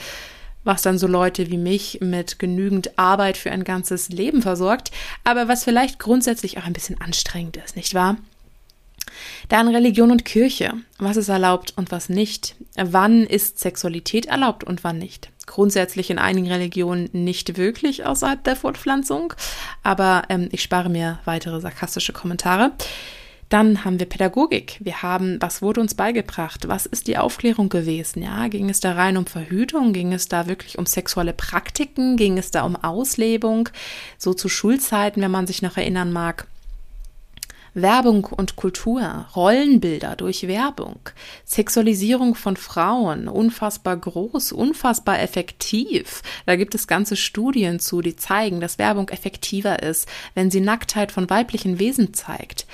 was 0.64 0.82
dann 0.82 0.98
so 0.98 1.08
Leute 1.08 1.50
wie 1.50 1.58
mich 1.58 2.00
mit 2.02 2.40
genügend 2.40 2.98
Arbeit 2.98 3.38
für 3.38 3.52
ein 3.52 3.64
ganzes 3.64 4.10
Leben 4.10 4.42
versorgt, 4.42 4.92
aber 5.24 5.48
was 5.48 5.64
vielleicht 5.64 6.00
grundsätzlich 6.00 6.58
auch 6.58 6.66
ein 6.66 6.74
bisschen 6.74 7.00
anstrengend 7.02 7.58
ist, 7.58 7.76
nicht 7.76 7.94
wahr? 7.94 8.18
Dann 9.50 9.68
Religion 9.68 10.12
und 10.12 10.26
Kirche. 10.26 10.74
Was 10.98 11.18
ist 11.18 11.30
erlaubt 11.30 11.74
und 11.76 11.92
was 11.92 12.10
nicht? 12.10 12.56
Wann 12.76 13.26
ist 13.26 13.60
Sexualität 13.60 14.26
erlaubt 14.28 14.64
und 14.64 14.84
wann 14.84 14.98
nicht? 14.98 15.30
Grundsätzlich 15.46 16.10
in 16.10 16.20
einigen 16.20 16.48
Religionen 16.48 17.10
nicht 17.12 17.58
wirklich 17.58 18.06
außerhalb 18.06 18.44
der 18.44 18.56
Fortpflanzung, 18.56 19.34
aber 19.84 20.24
ähm, 20.30 20.48
ich 20.52 20.64
spare 20.64 20.90
mir 20.90 21.20
weitere 21.26 21.60
sarkastische 21.60 22.14
Kommentare. 22.14 22.72
Dann 23.54 23.86
haben 23.86 24.00
wir 24.00 24.08
Pädagogik. 24.08 24.80
Wir 24.80 25.04
haben, 25.04 25.40
was 25.40 25.62
wurde 25.62 25.80
uns 25.80 25.94
beigebracht? 25.94 26.68
Was 26.68 26.88
ist 26.88 27.06
die 27.06 27.20
Aufklärung 27.20 27.70
gewesen? 27.70 28.24
Ja, 28.24 28.48
ging 28.48 28.68
es 28.68 28.80
da 28.80 28.94
rein 28.94 29.16
um 29.16 29.28
Verhütung? 29.28 29.94
Ging 29.94 30.12
es 30.12 30.28
da 30.28 30.48
wirklich 30.48 30.80
um 30.80 30.88
sexuelle 30.88 31.34
Praktiken? 31.34 32.18
Ging 32.18 32.40
es 32.40 32.50
da 32.50 32.64
um 32.64 32.76
Auslebung? 32.76 33.70
So 34.18 34.34
zu 34.34 34.50
Schulzeiten, 34.50 35.22
wenn 35.22 35.30
man 35.30 35.46
sich 35.46 35.62
noch 35.62 35.78
erinnern 35.78 36.12
mag. 36.12 36.48
Werbung 37.76 38.26
und 38.26 38.56
Kultur, 38.56 39.28
Rollenbilder 39.36 40.16
durch 40.16 40.48
Werbung, 40.48 40.98
Sexualisierung 41.46 42.34
von 42.34 42.58
Frauen, 42.58 43.28
unfassbar 43.28 43.98
groß, 43.98 44.52
unfassbar 44.52 45.22
effektiv. 45.22 46.24
Da 46.48 46.56
gibt 46.56 46.74
es 46.74 46.88
ganze 46.88 47.16
Studien 47.16 47.80
zu, 47.80 48.02
die 48.02 48.16
zeigen, 48.16 48.62
dass 48.62 48.80
Werbung 48.80 49.10
effektiver 49.10 49.84
ist, 49.84 50.08
wenn 50.34 50.50
sie 50.50 50.60
Nacktheit 50.60 51.12
von 51.12 51.30
weiblichen 51.30 51.78
Wesen 51.78 52.16
zeigt. 52.16 52.66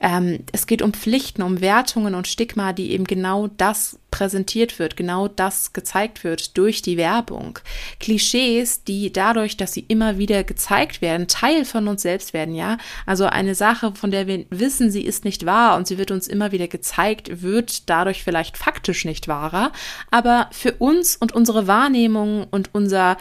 Ähm, 0.00 0.40
es 0.52 0.66
geht 0.66 0.82
um 0.82 0.92
Pflichten, 0.92 1.42
um 1.42 1.60
Wertungen 1.60 2.14
und 2.14 2.28
Stigma, 2.28 2.72
die 2.72 2.92
eben 2.92 3.04
genau 3.04 3.48
das 3.48 3.98
präsentiert 4.10 4.78
wird, 4.78 4.96
genau 4.96 5.28
das 5.28 5.72
gezeigt 5.72 6.24
wird 6.24 6.56
durch 6.56 6.82
die 6.82 6.96
Werbung. 6.96 7.58
Klischees, 7.98 8.84
die 8.84 9.12
dadurch, 9.12 9.56
dass 9.56 9.72
sie 9.72 9.84
immer 9.88 10.18
wieder 10.18 10.44
gezeigt 10.44 11.02
werden, 11.02 11.26
Teil 11.26 11.64
von 11.64 11.88
uns 11.88 12.02
selbst 12.02 12.32
werden, 12.32 12.54
ja. 12.54 12.78
Also 13.06 13.26
eine 13.26 13.54
Sache, 13.54 13.92
von 13.94 14.10
der 14.10 14.26
wir 14.26 14.44
wissen, 14.50 14.90
sie 14.90 15.02
ist 15.02 15.24
nicht 15.24 15.46
wahr 15.46 15.76
und 15.76 15.86
sie 15.86 15.98
wird 15.98 16.10
uns 16.10 16.28
immer 16.28 16.52
wieder 16.52 16.68
gezeigt, 16.68 17.42
wird 17.42 17.88
dadurch 17.90 18.22
vielleicht 18.22 18.56
faktisch 18.56 19.04
nicht 19.04 19.26
wahrer, 19.26 19.72
aber 20.10 20.48
für 20.52 20.72
uns 20.72 21.16
und 21.16 21.32
unsere 21.32 21.66
Wahrnehmung 21.66 22.46
und 22.50 22.70
unser 22.72 23.16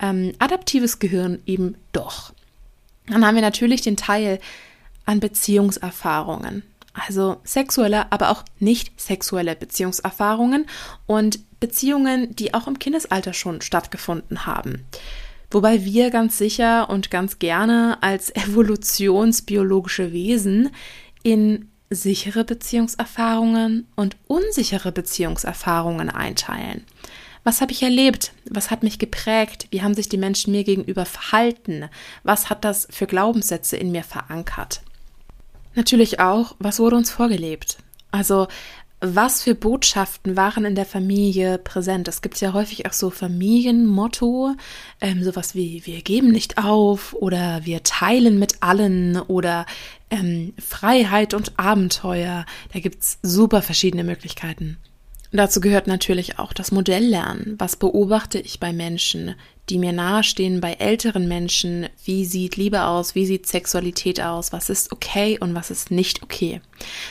ähm, 0.00 0.32
adaptives 0.38 0.98
Gehirn 1.00 1.40
eben 1.44 1.74
doch. 1.92 2.32
Dann 3.08 3.26
haben 3.26 3.34
wir 3.34 3.42
natürlich 3.42 3.80
den 3.82 3.96
Teil, 3.96 4.38
an 5.04 5.20
Beziehungserfahrungen. 5.20 6.62
Also 6.92 7.40
sexuelle, 7.44 8.10
aber 8.10 8.30
auch 8.30 8.44
nicht 8.58 9.00
sexuelle 9.00 9.54
Beziehungserfahrungen 9.54 10.66
und 11.06 11.38
Beziehungen, 11.60 12.34
die 12.34 12.54
auch 12.54 12.66
im 12.66 12.78
Kindesalter 12.78 13.32
schon 13.32 13.60
stattgefunden 13.60 14.46
haben. 14.46 14.86
Wobei 15.50 15.84
wir 15.84 16.10
ganz 16.10 16.38
sicher 16.38 16.88
und 16.90 17.10
ganz 17.10 17.38
gerne 17.38 17.98
als 18.00 18.30
evolutionsbiologische 18.34 20.12
Wesen 20.12 20.70
in 21.22 21.68
sichere 21.90 22.44
Beziehungserfahrungen 22.44 23.86
und 23.96 24.16
unsichere 24.28 24.92
Beziehungserfahrungen 24.92 26.08
einteilen. 26.08 26.84
Was 27.42 27.60
habe 27.60 27.72
ich 27.72 27.82
erlebt? 27.82 28.32
Was 28.44 28.70
hat 28.70 28.82
mich 28.82 28.98
geprägt? 28.98 29.66
Wie 29.70 29.82
haben 29.82 29.94
sich 29.94 30.08
die 30.08 30.18
Menschen 30.18 30.52
mir 30.52 30.62
gegenüber 30.62 31.04
verhalten? 31.04 31.88
Was 32.22 32.50
hat 32.50 32.64
das 32.64 32.86
für 32.90 33.06
Glaubenssätze 33.06 33.76
in 33.76 33.90
mir 33.90 34.04
verankert? 34.04 34.82
Natürlich 35.74 36.20
auch, 36.20 36.56
was 36.58 36.78
wurde 36.78 36.96
uns 36.96 37.10
vorgelebt? 37.10 37.78
Also, 38.10 38.48
was 39.00 39.42
für 39.42 39.54
Botschaften 39.54 40.36
waren 40.36 40.66
in 40.66 40.74
der 40.74 40.84
Familie 40.84 41.56
präsent? 41.56 42.06
Es 42.06 42.20
gibt 42.20 42.38
ja 42.40 42.52
häufig 42.52 42.86
auch 42.86 42.92
so 42.92 43.08
Familienmotto, 43.08 44.54
ähm, 45.00 45.24
sowas 45.24 45.54
wie 45.54 45.86
wir 45.86 46.02
geben 46.02 46.28
nicht 46.28 46.58
auf 46.58 47.14
oder 47.14 47.64
wir 47.64 47.82
teilen 47.82 48.38
mit 48.38 48.62
allen 48.62 49.18
oder 49.18 49.64
ähm, 50.10 50.52
Freiheit 50.58 51.32
und 51.32 51.58
Abenteuer. 51.58 52.44
Da 52.74 52.80
gibt's 52.80 53.18
super 53.22 53.62
verschiedene 53.62 54.04
Möglichkeiten. 54.04 54.76
Dazu 55.32 55.60
gehört 55.60 55.86
natürlich 55.86 56.38
auch 56.38 56.52
das 56.52 56.72
Modelllernen. 56.72 57.54
Was 57.58 57.76
beobachte 57.76 58.38
ich 58.38 58.60
bei 58.60 58.72
Menschen, 58.72 59.36
die 59.70 59.78
mir 59.78 59.92
nahestehen, 59.92 60.60
bei 60.60 60.74
älteren 60.74 61.28
Menschen? 61.28 61.88
Wie 62.04 62.24
sieht 62.24 62.56
Liebe 62.56 62.84
aus? 62.84 63.14
Wie 63.14 63.24
sieht 63.24 63.46
Sexualität 63.46 64.20
aus? 64.20 64.52
Was 64.52 64.68
ist 64.68 64.92
okay 64.92 65.38
und 65.38 65.54
was 65.54 65.70
ist 65.70 65.90
nicht 65.90 66.22
okay? 66.22 66.60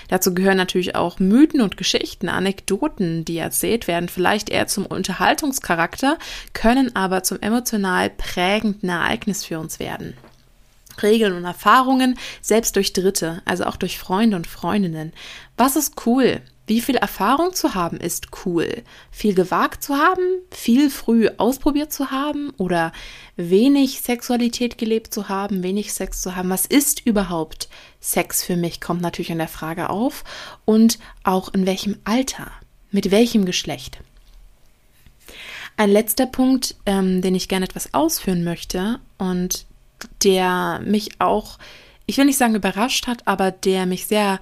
Dazu 0.09 0.33
gehören 0.33 0.57
natürlich 0.57 0.95
auch 0.95 1.19
Mythen 1.19 1.61
und 1.61 1.77
Geschichten, 1.77 2.27
Anekdoten, 2.27 3.23
die 3.23 3.37
erzählt 3.37 3.87
werden, 3.87 4.09
vielleicht 4.09 4.49
eher 4.49 4.67
zum 4.67 4.85
Unterhaltungscharakter, 4.85 6.17
können 6.53 6.95
aber 6.95 7.23
zum 7.23 7.39
emotional 7.39 8.09
prägenden 8.09 8.89
Ereignis 8.89 9.45
für 9.45 9.59
uns 9.59 9.79
werden. 9.79 10.15
Regeln 11.01 11.33
und 11.33 11.45
Erfahrungen, 11.45 12.17
selbst 12.41 12.75
durch 12.75 12.91
Dritte, 12.91 13.41
also 13.45 13.63
auch 13.63 13.77
durch 13.77 13.97
Freunde 13.97 14.35
und 14.35 14.47
Freundinnen. 14.47 15.13
Was 15.55 15.77
ist 15.77 16.05
cool? 16.05 16.41
Wie 16.69 16.81
viel 16.81 16.97
Erfahrung 16.97 17.55
zu 17.55 17.73
haben 17.73 17.97
ist 17.97 18.27
cool. 18.45 18.83
Viel 19.09 19.33
gewagt 19.33 19.81
zu 19.81 19.95
haben, 19.95 20.21
viel 20.51 20.91
früh 20.91 21.27
ausprobiert 21.35 21.91
zu 21.91 22.11
haben 22.11 22.51
oder 22.59 22.91
wenig 23.35 24.01
Sexualität 24.01 24.77
gelebt 24.77 25.11
zu 25.11 25.29
haben, 25.29 25.63
wenig 25.63 25.91
Sex 25.93 26.21
zu 26.21 26.35
haben. 26.35 26.51
Was 26.51 26.67
ist 26.67 27.03
überhaupt 27.07 27.69
Sex 27.99 28.43
für 28.43 28.55
mich? 28.55 28.81
Kommt 28.81 29.01
natürlich 29.01 29.31
in 29.31 29.39
der 29.39 29.47
Frage 29.47 29.89
auf. 29.89 30.23
Und 30.63 30.99
auch 31.23 31.51
in 31.55 31.65
welchem 31.65 31.97
Alter? 32.03 32.51
Mit 32.91 33.09
welchem 33.09 33.45
Geschlecht? 33.45 33.97
Ein 35.75 35.89
letzter 35.89 36.27
Punkt, 36.27 36.75
ähm, 36.85 37.23
den 37.23 37.33
ich 37.33 37.47
gerne 37.47 37.65
etwas 37.65 37.95
ausführen 37.95 38.43
möchte 38.43 38.99
und 39.17 39.65
der 40.23 40.81
mich 40.85 41.19
auch, 41.19 41.57
ich 42.05 42.19
will 42.19 42.25
nicht 42.25 42.37
sagen 42.37 42.53
überrascht 42.53 43.07
hat, 43.07 43.27
aber 43.27 43.49
der 43.49 43.87
mich 43.87 44.05
sehr 44.05 44.39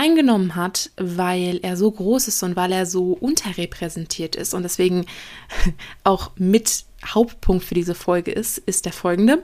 eingenommen 0.00 0.56
hat, 0.56 0.90
weil 0.96 1.60
er 1.62 1.76
so 1.76 1.90
groß 1.90 2.28
ist 2.28 2.42
und 2.42 2.56
weil 2.56 2.72
er 2.72 2.86
so 2.86 3.12
unterrepräsentiert 3.12 4.34
ist 4.34 4.54
und 4.54 4.62
deswegen 4.62 5.04
auch 6.04 6.30
mit 6.36 6.84
Hauptpunkt 7.04 7.64
für 7.64 7.74
diese 7.74 7.94
Folge 7.94 8.32
ist, 8.32 8.58
ist 8.58 8.86
der 8.86 8.92
folgende. 8.92 9.42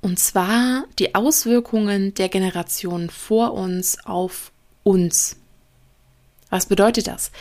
Und 0.00 0.18
zwar 0.18 0.84
die 0.98 1.14
Auswirkungen 1.14 2.14
der 2.14 2.28
Generationen 2.28 3.10
vor 3.10 3.54
uns 3.54 4.04
auf 4.04 4.52
uns. 4.84 5.36
Was 6.50 6.66
bedeutet 6.66 7.08
das? 7.08 7.32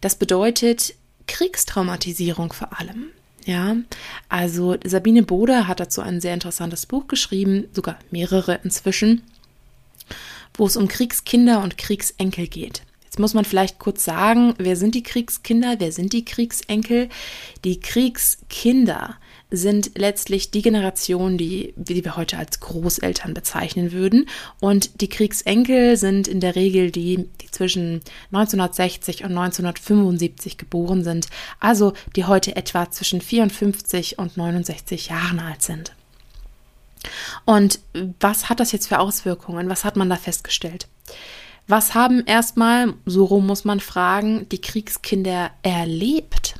Das 0.00 0.16
bedeutet 0.16 0.94
Kriegstraumatisierung 1.26 2.52
vor 2.52 2.78
allem. 2.78 3.08
Ja, 3.44 3.76
also 4.30 4.76
Sabine 4.84 5.22
Bode 5.22 5.68
hat 5.68 5.80
dazu 5.80 6.00
ein 6.00 6.22
sehr 6.22 6.32
interessantes 6.32 6.86
Buch 6.86 7.08
geschrieben, 7.08 7.66
sogar 7.74 7.98
mehrere 8.10 8.60
inzwischen 8.62 9.22
wo 10.56 10.66
es 10.66 10.76
um 10.76 10.88
Kriegskinder 10.88 11.62
und 11.62 11.78
Kriegsenkel 11.78 12.46
geht. 12.46 12.82
Jetzt 13.14 13.20
muss 13.20 13.34
man 13.34 13.44
vielleicht 13.44 13.78
kurz 13.78 14.04
sagen, 14.04 14.54
wer 14.58 14.74
sind 14.74 14.96
die 14.96 15.04
Kriegskinder, 15.04 15.76
wer 15.78 15.92
sind 15.92 16.12
die 16.12 16.24
Kriegsenkel? 16.24 17.08
Die 17.64 17.78
Kriegskinder 17.78 19.16
sind 19.52 19.92
letztlich 19.96 20.50
die 20.50 20.62
Generation, 20.62 21.38
die, 21.38 21.74
die 21.76 22.04
wir 22.04 22.16
heute 22.16 22.38
als 22.38 22.58
Großeltern 22.58 23.32
bezeichnen 23.32 23.92
würden. 23.92 24.28
Und 24.58 25.00
die 25.00 25.08
Kriegsenkel 25.08 25.96
sind 25.96 26.26
in 26.26 26.40
der 26.40 26.56
Regel 26.56 26.90
die, 26.90 27.28
die 27.40 27.50
zwischen 27.52 28.00
1960 28.32 29.22
und 29.22 29.30
1975 29.30 30.58
geboren 30.58 31.04
sind, 31.04 31.28
also 31.60 31.92
die 32.16 32.24
heute 32.24 32.56
etwa 32.56 32.90
zwischen 32.90 33.20
54 33.20 34.18
und 34.18 34.36
69 34.36 35.10
Jahren 35.10 35.38
alt 35.38 35.62
sind. 35.62 35.92
Und 37.44 37.80
was 38.20 38.48
hat 38.48 38.60
das 38.60 38.72
jetzt 38.72 38.88
für 38.88 38.98
Auswirkungen? 38.98 39.68
Was 39.68 39.84
hat 39.84 39.96
man 39.96 40.10
da 40.10 40.16
festgestellt? 40.16 40.88
Was 41.66 41.94
haben 41.94 42.24
erstmal, 42.26 42.94
so 43.06 43.24
rum 43.24 43.46
muss 43.46 43.64
man 43.64 43.80
fragen, 43.80 44.48
die 44.50 44.60
Kriegskinder 44.60 45.50
erlebt? 45.62 46.56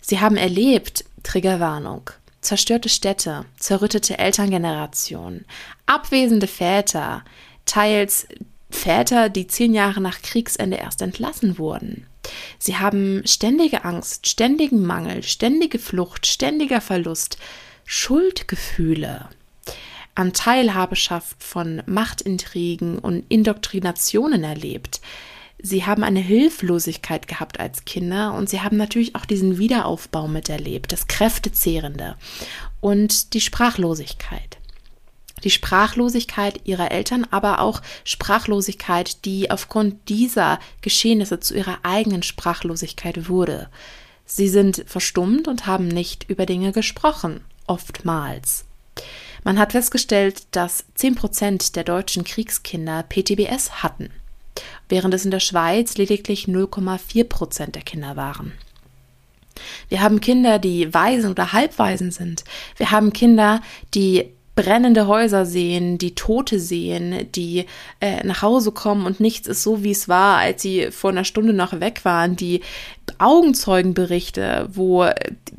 Sie 0.00 0.20
haben 0.20 0.36
erlebt, 0.36 1.04
Triggerwarnung, 1.22 2.10
zerstörte 2.42 2.90
Städte, 2.90 3.46
zerrüttete 3.58 4.18
Elterngenerationen, 4.18 5.46
abwesende 5.86 6.46
Väter, 6.46 7.24
teils 7.64 8.26
Väter, 8.70 9.30
die 9.30 9.46
zehn 9.46 9.72
Jahre 9.72 10.00
nach 10.00 10.20
Kriegsende 10.20 10.76
erst 10.76 11.00
entlassen 11.00 11.58
wurden. 11.58 12.06
Sie 12.58 12.76
haben 12.76 13.22
ständige 13.26 13.84
Angst, 13.84 14.26
ständigen 14.26 14.84
Mangel, 14.84 15.22
ständige 15.22 15.78
Flucht, 15.78 16.26
ständiger 16.26 16.80
Verlust, 16.80 17.38
Schuldgefühle. 17.84 19.28
an 20.16 20.32
Teilhabeschaft 20.32 21.42
von 21.42 21.82
Machtintrigen 21.86 23.00
und 23.00 23.24
Indoktrinationen 23.28 24.44
erlebt. 24.44 25.00
Sie 25.60 25.86
haben 25.86 26.04
eine 26.04 26.20
Hilflosigkeit 26.20 27.26
gehabt 27.26 27.58
als 27.58 27.84
Kinder 27.84 28.34
und 28.34 28.48
sie 28.48 28.60
haben 28.60 28.76
natürlich 28.76 29.16
auch 29.16 29.24
diesen 29.24 29.58
Wiederaufbau 29.58 30.28
miterlebt, 30.28 30.92
das 30.92 31.08
Kräftezehrende 31.08 32.16
und 32.80 33.34
die 33.34 33.40
Sprachlosigkeit. 33.40 34.58
Die 35.42 35.50
Sprachlosigkeit 35.50 36.60
ihrer 36.64 36.92
Eltern, 36.92 37.26
aber 37.30 37.60
auch 37.60 37.82
Sprachlosigkeit, 38.04 39.24
die 39.24 39.50
aufgrund 39.50 40.08
dieser 40.08 40.60
Geschehnisse 40.80 41.40
zu 41.40 41.54
ihrer 41.56 41.78
eigenen 41.82 42.22
Sprachlosigkeit 42.22 43.28
wurde. 43.28 43.68
Sie 44.26 44.48
sind 44.48 44.84
verstummt 44.86 45.48
und 45.48 45.66
haben 45.66 45.88
nicht 45.88 46.30
über 46.30 46.46
Dinge 46.46 46.72
gesprochen, 46.72 47.40
oftmals. 47.66 48.64
Man 49.44 49.58
hat 49.58 49.72
festgestellt, 49.72 50.44
dass 50.52 50.86
10% 50.98 51.74
der 51.74 51.84
deutschen 51.84 52.24
Kriegskinder 52.24 53.02
PTBS 53.02 53.82
hatten, 53.82 54.10
während 54.88 55.12
es 55.14 55.24
in 55.24 55.30
der 55.30 55.40
Schweiz 55.40 55.96
lediglich 55.96 56.46
0,4% 56.46 57.72
der 57.72 57.82
Kinder 57.82 58.16
waren. 58.16 58.52
Wir 59.88 60.00
haben 60.00 60.20
Kinder, 60.20 60.58
die 60.58 60.92
Waisen 60.92 61.30
oder 61.30 61.52
Halbwaisen 61.52 62.10
sind. 62.10 62.44
Wir 62.76 62.90
haben 62.90 63.12
Kinder, 63.12 63.60
die 63.94 64.30
brennende 64.54 65.06
Häuser 65.06 65.46
sehen, 65.46 65.98
die 65.98 66.14
Tote 66.14 66.60
sehen, 66.60 67.28
die 67.32 67.66
äh, 68.00 68.24
nach 68.24 68.42
Hause 68.42 68.70
kommen 68.70 69.04
und 69.06 69.18
nichts 69.18 69.48
ist 69.48 69.62
so, 69.62 69.82
wie 69.82 69.90
es 69.90 70.08
war, 70.08 70.38
als 70.38 70.62
sie 70.62 70.90
vor 70.92 71.10
einer 71.10 71.24
Stunde 71.24 71.52
noch 71.52 71.80
weg 71.80 72.04
waren, 72.04 72.36
die 72.36 72.60
Augenzeugenberichte, 73.18 74.68
wo 74.72 75.08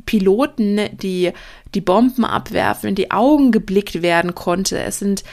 Piloten, 0.06 0.80
die 0.98 1.32
die 1.74 1.82
Bomben 1.82 2.26
abwerfen, 2.26 2.90
in 2.90 2.96
die 2.96 3.12
Augen 3.12 3.52
geblickt 3.52 4.02
werden 4.02 4.36
konnte. 4.36 4.80
Es 4.80 5.00
sind, 5.00 5.24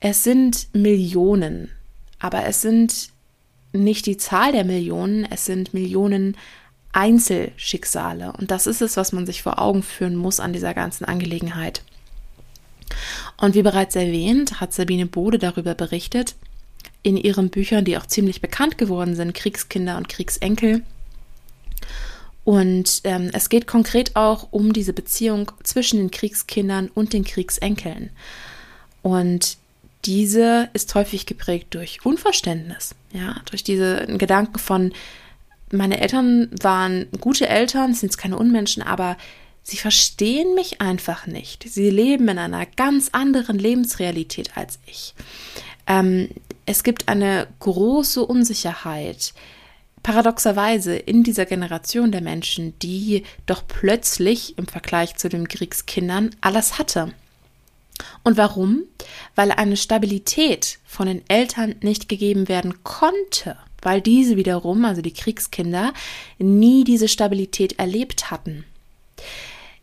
es 0.00 0.24
sind 0.24 0.68
Millionen, 0.72 1.70
aber 2.18 2.46
es 2.46 2.62
sind 2.62 3.08
nicht 3.72 4.06
die 4.06 4.16
Zahl 4.16 4.52
der 4.52 4.64
Millionen, 4.64 5.24
es 5.30 5.44
sind 5.44 5.74
Millionen 5.74 6.36
Einzelschicksale. 6.92 8.32
Und 8.32 8.50
das 8.50 8.66
ist 8.66 8.80
es, 8.80 8.96
was 8.96 9.12
man 9.12 9.26
sich 9.26 9.42
vor 9.42 9.60
Augen 9.60 9.82
führen 9.82 10.16
muss 10.16 10.40
an 10.40 10.52
dieser 10.52 10.72
ganzen 10.72 11.04
Angelegenheit. 11.04 11.82
Und 13.36 13.54
wie 13.54 13.62
bereits 13.62 13.96
erwähnt, 13.96 14.60
hat 14.60 14.72
Sabine 14.72 15.06
Bode 15.06 15.38
darüber 15.38 15.74
berichtet, 15.74 16.36
in 17.02 17.16
ihren 17.16 17.50
Büchern, 17.50 17.84
die 17.84 17.98
auch 17.98 18.06
ziemlich 18.06 18.40
bekannt 18.40 18.78
geworden 18.78 19.14
sind, 19.14 19.34
Kriegskinder 19.34 19.96
und 19.96 20.08
Kriegsenkel. 20.08 20.82
Und 22.46 23.00
ähm, 23.02 23.30
es 23.32 23.48
geht 23.48 23.66
konkret 23.66 24.14
auch 24.14 24.46
um 24.52 24.72
diese 24.72 24.92
Beziehung 24.92 25.50
zwischen 25.64 25.96
den 25.96 26.12
Kriegskindern 26.12 26.88
und 26.94 27.12
den 27.12 27.24
Kriegsenkeln. 27.24 28.10
Und 29.02 29.56
diese 30.04 30.70
ist 30.72 30.94
häufig 30.94 31.26
geprägt 31.26 31.74
durch 31.74 32.06
Unverständnis, 32.06 32.94
ja, 33.12 33.40
durch 33.50 33.64
diese 33.64 34.06
Gedanken 34.06 34.60
von, 34.60 34.92
meine 35.72 36.00
Eltern 36.00 36.48
waren 36.62 37.08
gute 37.20 37.48
Eltern, 37.48 37.94
sind 37.94 38.10
jetzt 38.10 38.18
keine 38.18 38.38
Unmenschen, 38.38 38.84
aber 38.84 39.16
Sie 39.64 39.78
verstehen 39.78 40.54
mich 40.54 40.80
einfach 40.80 41.26
nicht. 41.26 41.68
Sie 41.68 41.90
leben 41.90 42.28
in 42.28 42.38
einer 42.38 42.64
ganz 42.66 43.08
anderen 43.10 43.58
Lebensrealität 43.58 44.56
als 44.56 44.78
ich. 44.86 45.16
Ähm, 45.88 46.28
es 46.66 46.84
gibt 46.84 47.08
eine 47.08 47.48
große 47.58 48.24
Unsicherheit, 48.24 49.34
paradoxerweise 50.06 50.94
in 50.94 51.24
dieser 51.24 51.46
Generation 51.46 52.12
der 52.12 52.20
Menschen, 52.20 52.78
die 52.78 53.24
doch 53.44 53.64
plötzlich 53.66 54.56
im 54.56 54.68
Vergleich 54.68 55.16
zu 55.16 55.28
den 55.28 55.48
Kriegskindern 55.48 56.30
alles 56.40 56.78
hatte. 56.78 57.12
Und 58.22 58.36
warum? 58.36 58.84
Weil 59.34 59.50
eine 59.50 59.76
Stabilität 59.76 60.78
von 60.86 61.08
den 61.08 61.28
Eltern 61.28 61.74
nicht 61.80 62.08
gegeben 62.08 62.48
werden 62.48 62.84
konnte, 62.84 63.56
weil 63.82 64.00
diese 64.00 64.36
wiederum, 64.36 64.84
also 64.84 65.02
die 65.02 65.12
Kriegskinder, 65.12 65.92
nie 66.38 66.84
diese 66.84 67.08
Stabilität 67.08 67.80
erlebt 67.80 68.30
hatten. 68.30 68.64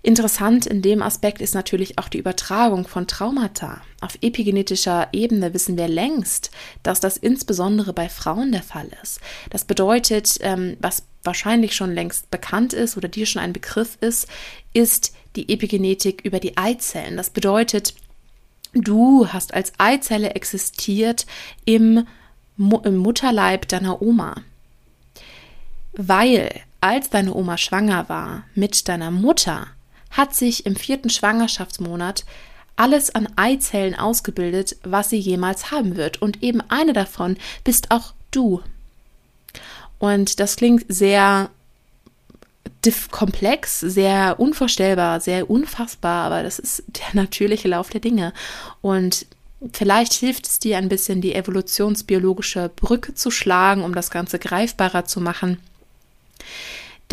Interessant 0.06 0.66
in 0.66 0.82
dem 0.82 1.02
Aspekt 1.02 1.42
ist 1.42 1.56
natürlich 1.56 1.98
auch 1.98 2.10
die 2.10 2.18
Übertragung 2.18 2.86
von 2.90 3.08
Traumata. 3.08 3.82
Auf 4.02 4.18
epigenetischer 4.22 5.08
Ebene 5.14 5.54
wissen 5.54 5.78
wir 5.78 5.88
längst, 5.88 6.52
dass 6.84 7.00
das 7.00 7.16
insbesondere 7.16 7.94
bei 7.94 8.10
Frauen 8.10 8.52
der 8.52 8.64
Fall 8.64 8.90
ist. 9.02 9.22
Das 9.50 9.64
bedeutet, 9.64 10.40
ähm, 10.42 10.76
was 10.82 11.04
wahrscheinlich 11.24 11.74
schon 11.74 11.94
längst 11.94 12.30
bekannt 12.32 12.74
ist 12.74 12.98
oder 12.98 13.08
dir 13.08 13.26
schon 13.26 13.42
ein 13.42 13.54
Begriff 13.54 13.98
ist, 14.02 14.28
ist 14.74 15.14
die 15.38 15.48
Epigenetik 15.48 16.20
über 16.26 16.42
die 16.42 16.58
Eizellen. 16.58 17.16
Das 17.16 17.30
bedeutet, 17.30 17.94
du 18.74 19.30
hast 19.30 19.54
als 19.54 19.72
Eizelle 19.78 20.32
existiert 20.32 21.26
im, 21.64 22.06
im 22.58 22.98
Mutterleib 22.98 23.70
deiner 23.70 24.02
Oma. 24.02 24.36
Weil 25.94 26.50
als 26.82 27.10
deine 27.10 27.34
Oma 27.34 27.58
schwanger 27.58 28.10
war 28.10 28.44
mit 28.54 28.90
deiner 28.90 29.10
Mutter, 29.10 29.68
hat 30.14 30.34
sich 30.34 30.66
im 30.66 30.76
vierten 30.76 31.10
Schwangerschaftsmonat 31.10 32.26
alles 32.76 33.14
an 33.14 33.28
Eizellen 33.36 33.96
ausgebildet, 33.96 34.78
was 34.84 35.10
sie 35.10 35.18
jemals 35.18 35.72
haben 35.72 35.96
wird. 35.96 36.22
Und 36.22 36.42
eben 36.42 36.62
eine 36.70 36.94
davon 36.94 37.38
bist 37.64 37.92
auch 37.92 38.14
du. 38.32 38.62
Und 40.00 40.40
das 40.40 40.56
klingt 40.56 40.86
sehr 40.88 41.50
komplex, 43.12 43.80
sehr 43.80 44.40
unvorstellbar, 44.40 45.22
sehr 45.22 45.50
unfassbar, 45.50 46.26
aber 46.26 46.44
das 46.44 46.60
ist 46.60 46.84
der 46.88 47.14
natürliche 47.22 47.68
Lauf 47.68 47.90
der 47.90 48.02
Dinge. 48.02 48.34
Und 48.82 49.26
vielleicht 49.72 50.14
hilft 50.14 50.48
es 50.48 50.60
dir 50.60 50.78
ein 50.78 50.90
bisschen, 50.90 51.22
die 51.22 51.36
evolutionsbiologische 51.36 52.70
Brücke 52.76 53.14
zu 53.14 53.32
schlagen, 53.32 53.84
um 53.84 53.96
das 53.96 54.12
Ganze 54.12 54.40
greifbarer 54.40 55.06
zu 55.06 55.22
machen. 55.22 55.60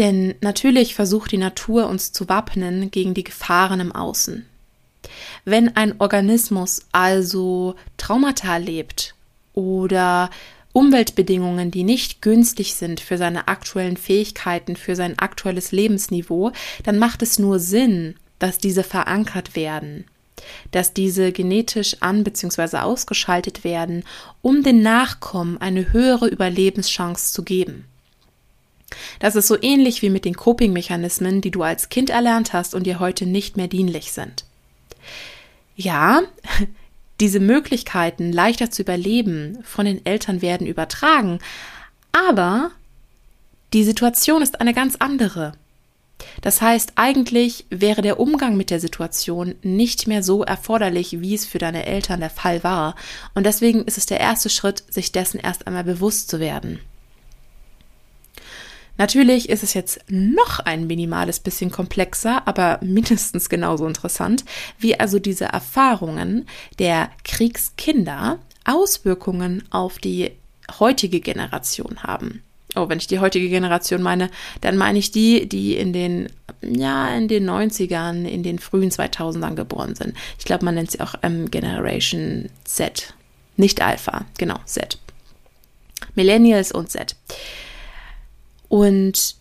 Denn 0.00 0.34
natürlich 0.40 0.94
versucht 0.94 1.30
die 1.30 1.36
Natur 1.36 1.86
uns 1.86 2.10
zu 2.10 2.26
wappnen 2.30 2.90
gegen 2.90 3.12
die 3.12 3.22
Gefahren 3.22 3.80
im 3.80 3.92
Außen. 3.92 4.46
Wenn 5.44 5.76
ein 5.76 6.00
Organismus 6.00 6.86
also 6.90 7.74
Traumata 7.98 8.54
erlebt 8.54 9.14
oder 9.52 10.30
Umweltbedingungen, 10.72 11.70
die 11.70 11.84
nicht 11.84 12.22
günstig 12.22 12.76
sind 12.76 13.00
für 13.00 13.18
seine 13.18 13.46
aktuellen 13.48 13.98
Fähigkeiten, 13.98 14.74
für 14.74 14.96
sein 14.96 15.18
aktuelles 15.18 15.70
Lebensniveau, 15.70 16.52
dann 16.82 16.98
macht 16.98 17.20
es 17.20 17.38
nur 17.38 17.58
Sinn, 17.58 18.14
dass 18.38 18.56
diese 18.56 18.84
verankert 18.84 19.54
werden, 19.54 20.06
dass 20.70 20.94
diese 20.94 21.30
genetisch 21.30 21.98
an 22.00 22.24
bzw. 22.24 22.78
ausgeschaltet 22.78 23.64
werden, 23.64 24.04
um 24.40 24.62
den 24.62 24.80
Nachkommen 24.80 25.60
eine 25.60 25.92
höhere 25.92 26.26
Überlebenschance 26.26 27.34
zu 27.34 27.42
geben. 27.42 27.84
Das 29.18 29.36
ist 29.36 29.48
so 29.48 29.56
ähnlich 29.60 30.02
wie 30.02 30.10
mit 30.10 30.24
den 30.24 30.34
Coping-Mechanismen, 30.34 31.40
die 31.40 31.50
du 31.50 31.62
als 31.62 31.88
Kind 31.88 32.10
erlernt 32.10 32.52
hast 32.52 32.74
und 32.74 32.84
dir 32.84 33.00
heute 33.00 33.26
nicht 33.26 33.56
mehr 33.56 33.68
dienlich 33.68 34.12
sind. 34.12 34.44
Ja, 35.76 36.22
diese 37.20 37.40
Möglichkeiten, 37.40 38.32
leichter 38.32 38.70
zu 38.70 38.82
überleben, 38.82 39.58
von 39.62 39.84
den 39.84 40.04
Eltern 40.06 40.42
werden 40.42 40.66
übertragen, 40.66 41.38
aber 42.12 42.70
die 43.72 43.84
Situation 43.84 44.42
ist 44.42 44.60
eine 44.60 44.74
ganz 44.74 44.96
andere. 44.98 45.52
Das 46.40 46.60
heißt, 46.60 46.92
eigentlich 46.96 47.66
wäre 47.70 48.02
der 48.02 48.20
Umgang 48.20 48.56
mit 48.56 48.70
der 48.70 48.80
Situation 48.80 49.54
nicht 49.62 50.06
mehr 50.06 50.22
so 50.22 50.42
erforderlich, 50.42 51.20
wie 51.20 51.34
es 51.34 51.46
für 51.46 51.58
deine 51.58 51.86
Eltern 51.86 52.20
der 52.20 52.30
Fall 52.30 52.62
war. 52.64 52.94
Und 53.34 53.44
deswegen 53.44 53.84
ist 53.84 53.98
es 53.98 54.06
der 54.06 54.20
erste 54.20 54.50
Schritt, 54.50 54.84
sich 54.90 55.12
dessen 55.12 55.40
erst 55.40 55.66
einmal 55.66 55.84
bewusst 55.84 56.28
zu 56.28 56.40
werden. 56.40 56.80
Natürlich 59.00 59.48
ist 59.48 59.62
es 59.62 59.72
jetzt 59.72 60.00
noch 60.08 60.58
ein 60.60 60.86
minimales 60.86 61.40
bisschen 61.40 61.70
komplexer, 61.70 62.46
aber 62.46 62.78
mindestens 62.82 63.48
genauso 63.48 63.86
interessant, 63.86 64.44
wie 64.78 65.00
also 65.00 65.18
diese 65.18 65.46
Erfahrungen 65.46 66.46
der 66.78 67.08
Kriegskinder 67.24 68.38
Auswirkungen 68.66 69.64
auf 69.70 69.98
die 69.98 70.32
heutige 70.78 71.20
Generation 71.20 72.02
haben. 72.02 72.42
Oh, 72.76 72.90
wenn 72.90 72.98
ich 72.98 73.06
die 73.06 73.20
heutige 73.20 73.48
Generation 73.48 74.02
meine, 74.02 74.30
dann 74.60 74.76
meine 74.76 74.98
ich 74.98 75.10
die, 75.10 75.48
die 75.48 75.76
in 75.76 75.94
den, 75.94 76.30
ja, 76.60 77.08
in 77.14 77.26
den 77.26 77.48
90ern, 77.48 78.26
in 78.26 78.42
den 78.42 78.58
frühen 78.58 78.90
2000ern 78.90 79.54
geboren 79.54 79.94
sind. 79.94 80.12
Ich 80.38 80.44
glaube, 80.44 80.66
man 80.66 80.74
nennt 80.74 80.90
sie 80.90 81.00
auch 81.00 81.14
ähm, 81.22 81.50
Generation 81.50 82.50
Z. 82.64 83.14
Nicht 83.56 83.80
Alpha, 83.80 84.26
genau, 84.36 84.58
Z. 84.66 84.98
Millennials 86.14 86.70
und 86.70 86.90
Z. 86.90 87.16
Und 88.70 89.34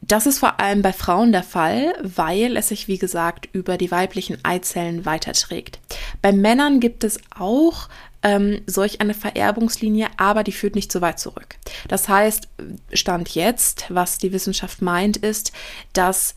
das 0.00 0.26
ist 0.26 0.40
vor 0.40 0.58
allem 0.60 0.82
bei 0.82 0.92
Frauen 0.92 1.32
der 1.32 1.42
Fall, 1.42 1.94
weil 2.02 2.56
es 2.56 2.68
sich, 2.68 2.88
wie 2.88 2.98
gesagt, 2.98 3.48
über 3.52 3.78
die 3.78 3.90
weiblichen 3.90 4.44
Eizellen 4.44 5.06
weiterträgt. 5.06 5.78
Bei 6.22 6.32
Männern 6.32 6.80
gibt 6.80 7.04
es 7.04 7.20
auch 7.30 7.88
ähm, 8.22 8.60
solch 8.66 9.00
eine 9.00 9.14
Vererbungslinie, 9.14 10.08
aber 10.16 10.42
die 10.42 10.52
führt 10.52 10.74
nicht 10.74 10.90
so 10.90 11.00
weit 11.00 11.20
zurück. 11.20 11.56
Das 11.86 12.08
heißt, 12.08 12.48
Stand 12.92 13.30
jetzt, 13.30 13.84
was 13.90 14.18
die 14.18 14.32
Wissenschaft 14.32 14.82
meint, 14.82 15.16
ist, 15.18 15.52
dass 15.92 16.34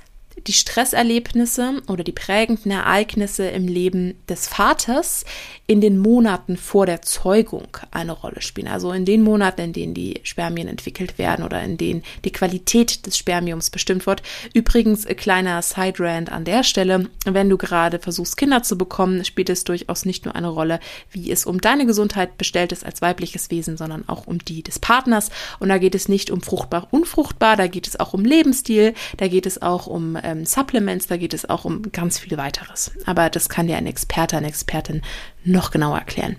die 0.47 0.53
Stresserlebnisse 0.53 1.81
oder 1.87 2.03
die 2.03 2.11
prägenden 2.11 2.71
Ereignisse 2.71 3.47
im 3.47 3.67
Leben 3.67 4.15
des 4.27 4.47
Vaters 4.47 5.25
in 5.67 5.81
den 5.81 5.97
Monaten 5.97 6.57
vor 6.57 6.85
der 6.85 7.01
Zeugung 7.01 7.67
eine 7.91 8.11
Rolle 8.11 8.41
spielen. 8.41 8.67
Also 8.67 8.91
in 8.91 9.05
den 9.05 9.21
Monaten, 9.21 9.61
in 9.61 9.73
denen 9.73 9.93
die 9.93 10.19
Spermien 10.23 10.67
entwickelt 10.67 11.17
werden 11.17 11.45
oder 11.45 11.61
in 11.61 11.77
denen 11.77 12.03
die 12.25 12.31
Qualität 12.31 13.05
des 13.05 13.17
Spermiums 13.17 13.69
bestimmt 13.69 14.05
wird. 14.05 14.23
Übrigens, 14.53 15.05
kleiner 15.05 15.61
Side-Rand 15.61 16.31
an 16.31 16.43
der 16.43 16.63
Stelle, 16.63 17.09
wenn 17.25 17.49
du 17.49 17.57
gerade 17.57 17.99
versuchst, 17.99 18.37
Kinder 18.37 18.63
zu 18.63 18.77
bekommen, 18.77 19.23
spielt 19.23 19.49
es 19.49 19.63
durchaus 19.63 20.05
nicht 20.05 20.25
nur 20.25 20.35
eine 20.35 20.49
Rolle, 20.49 20.79
wie 21.11 21.31
es 21.31 21.45
um 21.45 21.61
deine 21.61 21.85
Gesundheit 21.85 22.37
bestellt 22.37 22.71
ist 22.71 22.85
als 22.85 23.01
weibliches 23.01 23.51
Wesen, 23.51 23.77
sondern 23.77 24.07
auch 24.07 24.27
um 24.27 24.43
die 24.43 24.63
des 24.63 24.79
Partners. 24.79 25.29
Und 25.59 25.69
da 25.69 25.77
geht 25.77 25.95
es 25.95 26.09
nicht 26.09 26.31
um 26.31 26.41
fruchtbar, 26.41 26.87
unfruchtbar, 26.91 27.55
da 27.55 27.67
geht 27.67 27.87
es 27.87 27.99
auch 27.99 28.13
um 28.13 28.25
Lebensstil, 28.25 28.93
da 29.17 29.27
geht 29.27 29.45
es 29.45 29.61
auch 29.61 29.87
um 29.87 30.15
ähm, 30.23 30.45
Supplements, 30.45 31.07
da 31.07 31.17
geht 31.17 31.33
es 31.33 31.49
auch 31.49 31.65
um 31.65 31.91
ganz 31.91 32.19
viel 32.19 32.37
weiteres. 32.37 32.91
Aber 33.05 33.29
das 33.29 33.49
kann 33.49 33.67
dir 33.67 33.77
ein 33.77 33.87
Experte, 33.87 34.37
eine 34.37 34.47
Expertin 34.47 35.01
noch 35.43 35.71
genauer 35.71 35.99
erklären. 35.99 36.37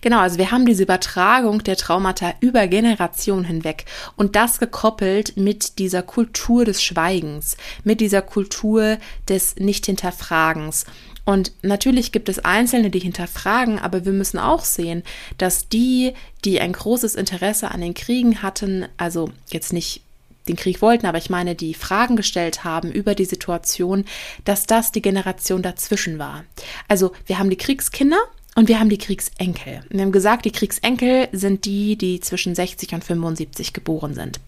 Genau, 0.00 0.20
also 0.20 0.38
wir 0.38 0.50
haben 0.50 0.66
diese 0.66 0.82
Übertragung 0.82 1.64
der 1.64 1.76
Traumata 1.76 2.34
über 2.40 2.66
Generationen 2.66 3.44
hinweg 3.44 3.86
und 4.16 4.36
das 4.36 4.58
gekoppelt 4.58 5.36
mit 5.36 5.78
dieser 5.78 6.02
Kultur 6.02 6.64
des 6.64 6.82
Schweigens, 6.82 7.56
mit 7.84 8.00
dieser 8.00 8.22
Kultur 8.22 8.98
des 9.28 9.56
Nicht-Hinterfragens. 9.56 10.84
Und 11.24 11.52
natürlich 11.62 12.10
gibt 12.10 12.28
es 12.28 12.44
Einzelne, 12.44 12.90
die 12.90 12.98
hinterfragen, 12.98 13.78
aber 13.78 14.04
wir 14.04 14.12
müssen 14.12 14.38
auch 14.38 14.64
sehen, 14.64 15.04
dass 15.38 15.68
die, 15.68 16.14
die 16.44 16.60
ein 16.60 16.72
großes 16.72 17.14
Interesse 17.14 17.70
an 17.70 17.80
den 17.80 17.94
Kriegen 17.94 18.42
hatten, 18.42 18.86
also 18.96 19.30
jetzt 19.48 19.72
nicht 19.72 20.01
den 20.48 20.56
Krieg 20.56 20.82
wollten, 20.82 21.06
aber 21.06 21.18
ich 21.18 21.30
meine, 21.30 21.54
die 21.54 21.74
Fragen 21.74 22.16
gestellt 22.16 22.64
haben 22.64 22.90
über 22.90 23.14
die 23.14 23.24
Situation, 23.24 24.04
dass 24.44 24.66
das 24.66 24.92
die 24.92 25.02
Generation 25.02 25.62
dazwischen 25.62 26.18
war. 26.18 26.44
Also 26.88 27.12
wir 27.26 27.38
haben 27.38 27.50
die 27.50 27.56
Kriegskinder 27.56 28.18
und 28.54 28.68
wir 28.68 28.78
haben 28.78 28.90
die 28.90 28.98
Kriegsenkel. 28.98 29.82
Wir 29.88 30.02
haben 30.02 30.12
gesagt, 30.12 30.44
die 30.44 30.50
Kriegsenkel 30.50 31.28
sind 31.32 31.64
die, 31.64 31.96
die 31.96 32.20
zwischen 32.20 32.54
60 32.54 32.94
und 32.94 33.04
75 33.04 33.72
geboren 33.72 34.14
sind. 34.14 34.40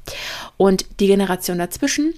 Und 0.56 0.84
die 1.00 1.06
Generation 1.06 1.58
dazwischen 1.58 2.14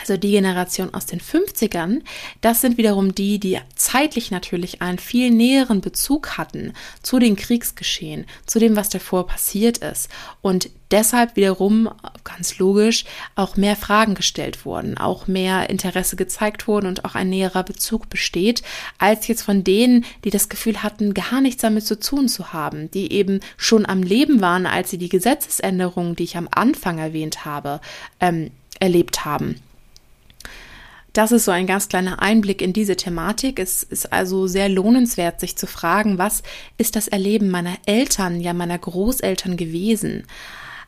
also 0.00 0.16
die 0.16 0.30
Generation 0.30 0.92
aus 0.92 1.06
den 1.06 1.20
50ern, 1.20 2.00
das 2.40 2.60
sind 2.60 2.78
wiederum 2.78 3.14
die, 3.14 3.38
die 3.38 3.58
zeitlich 3.74 4.30
natürlich 4.30 4.82
einen 4.82 4.98
viel 4.98 5.30
näheren 5.30 5.80
Bezug 5.80 6.36
hatten 6.38 6.72
zu 7.02 7.18
den 7.18 7.36
Kriegsgeschehen, 7.36 8.26
zu 8.46 8.58
dem, 8.58 8.76
was 8.76 8.88
davor 8.88 9.26
passiert 9.26 9.78
ist. 9.78 10.08
Und 10.42 10.70
deshalb 10.90 11.36
wiederum, 11.36 11.90
ganz 12.22 12.58
logisch, 12.58 13.04
auch 13.34 13.56
mehr 13.56 13.76
Fragen 13.76 14.14
gestellt 14.14 14.64
wurden, 14.64 14.96
auch 14.96 15.26
mehr 15.26 15.68
Interesse 15.70 16.16
gezeigt 16.16 16.68
wurden 16.68 16.86
und 16.86 17.04
auch 17.04 17.14
ein 17.14 17.30
näherer 17.30 17.62
Bezug 17.62 18.08
besteht, 18.08 18.62
als 18.98 19.26
jetzt 19.26 19.42
von 19.42 19.64
denen, 19.64 20.04
die 20.24 20.30
das 20.30 20.48
Gefühl 20.48 20.82
hatten, 20.82 21.14
gar 21.14 21.40
nichts 21.40 21.62
damit 21.62 21.86
zu 21.86 21.98
tun 21.98 22.28
zu 22.28 22.52
haben, 22.52 22.90
die 22.90 23.12
eben 23.12 23.40
schon 23.56 23.86
am 23.86 24.02
Leben 24.02 24.40
waren, 24.40 24.66
als 24.66 24.90
sie 24.90 24.98
die 24.98 25.08
Gesetzesänderungen, 25.08 26.16
die 26.16 26.24
ich 26.24 26.36
am 26.36 26.48
Anfang 26.50 26.98
erwähnt 26.98 27.44
habe, 27.44 27.80
ähm, 28.20 28.50
erlebt 28.80 29.24
haben. 29.24 29.56
Das 31.14 31.30
ist 31.30 31.44
so 31.44 31.52
ein 31.52 31.68
ganz 31.68 31.88
kleiner 31.88 32.20
Einblick 32.20 32.60
in 32.60 32.72
diese 32.72 32.96
Thematik. 32.96 33.60
Es 33.60 33.84
ist 33.84 34.12
also 34.12 34.48
sehr 34.48 34.68
lohnenswert, 34.68 35.38
sich 35.38 35.56
zu 35.56 35.68
fragen, 35.68 36.18
was 36.18 36.42
ist 36.76 36.96
das 36.96 37.06
Erleben 37.06 37.50
meiner 37.50 37.76
Eltern, 37.86 38.40
ja 38.40 38.52
meiner 38.52 38.76
Großeltern 38.76 39.56
gewesen, 39.56 40.24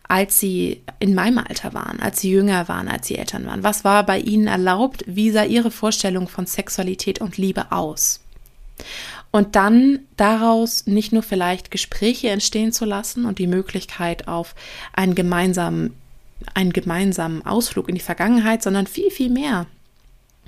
als 0.08 0.40
sie 0.40 0.82
in 0.98 1.14
meinem 1.14 1.38
Alter 1.38 1.74
waren, 1.74 2.00
als 2.00 2.20
sie 2.20 2.32
jünger 2.32 2.66
waren, 2.66 2.88
als 2.88 3.06
sie 3.06 3.16
Eltern 3.16 3.46
waren. 3.46 3.62
Was 3.62 3.84
war 3.84 4.04
bei 4.04 4.18
ihnen 4.18 4.48
erlaubt? 4.48 5.04
Wie 5.06 5.30
sah 5.30 5.44
ihre 5.44 5.70
Vorstellung 5.70 6.26
von 6.26 6.46
Sexualität 6.46 7.20
und 7.20 7.36
Liebe 7.36 7.70
aus? 7.70 8.20
Und 9.30 9.54
dann 9.54 10.00
daraus 10.16 10.88
nicht 10.88 11.12
nur 11.12 11.22
vielleicht 11.22 11.70
Gespräche 11.70 12.30
entstehen 12.30 12.72
zu 12.72 12.84
lassen 12.84 13.26
und 13.26 13.38
die 13.38 13.46
Möglichkeit 13.46 14.26
auf 14.26 14.56
einen 14.92 15.14
gemeinsamen, 15.14 15.94
einen 16.52 16.72
gemeinsamen 16.72 17.46
Ausflug 17.46 17.88
in 17.88 17.94
die 17.94 18.00
Vergangenheit, 18.00 18.64
sondern 18.64 18.88
viel, 18.88 19.12
viel 19.12 19.30
mehr 19.30 19.68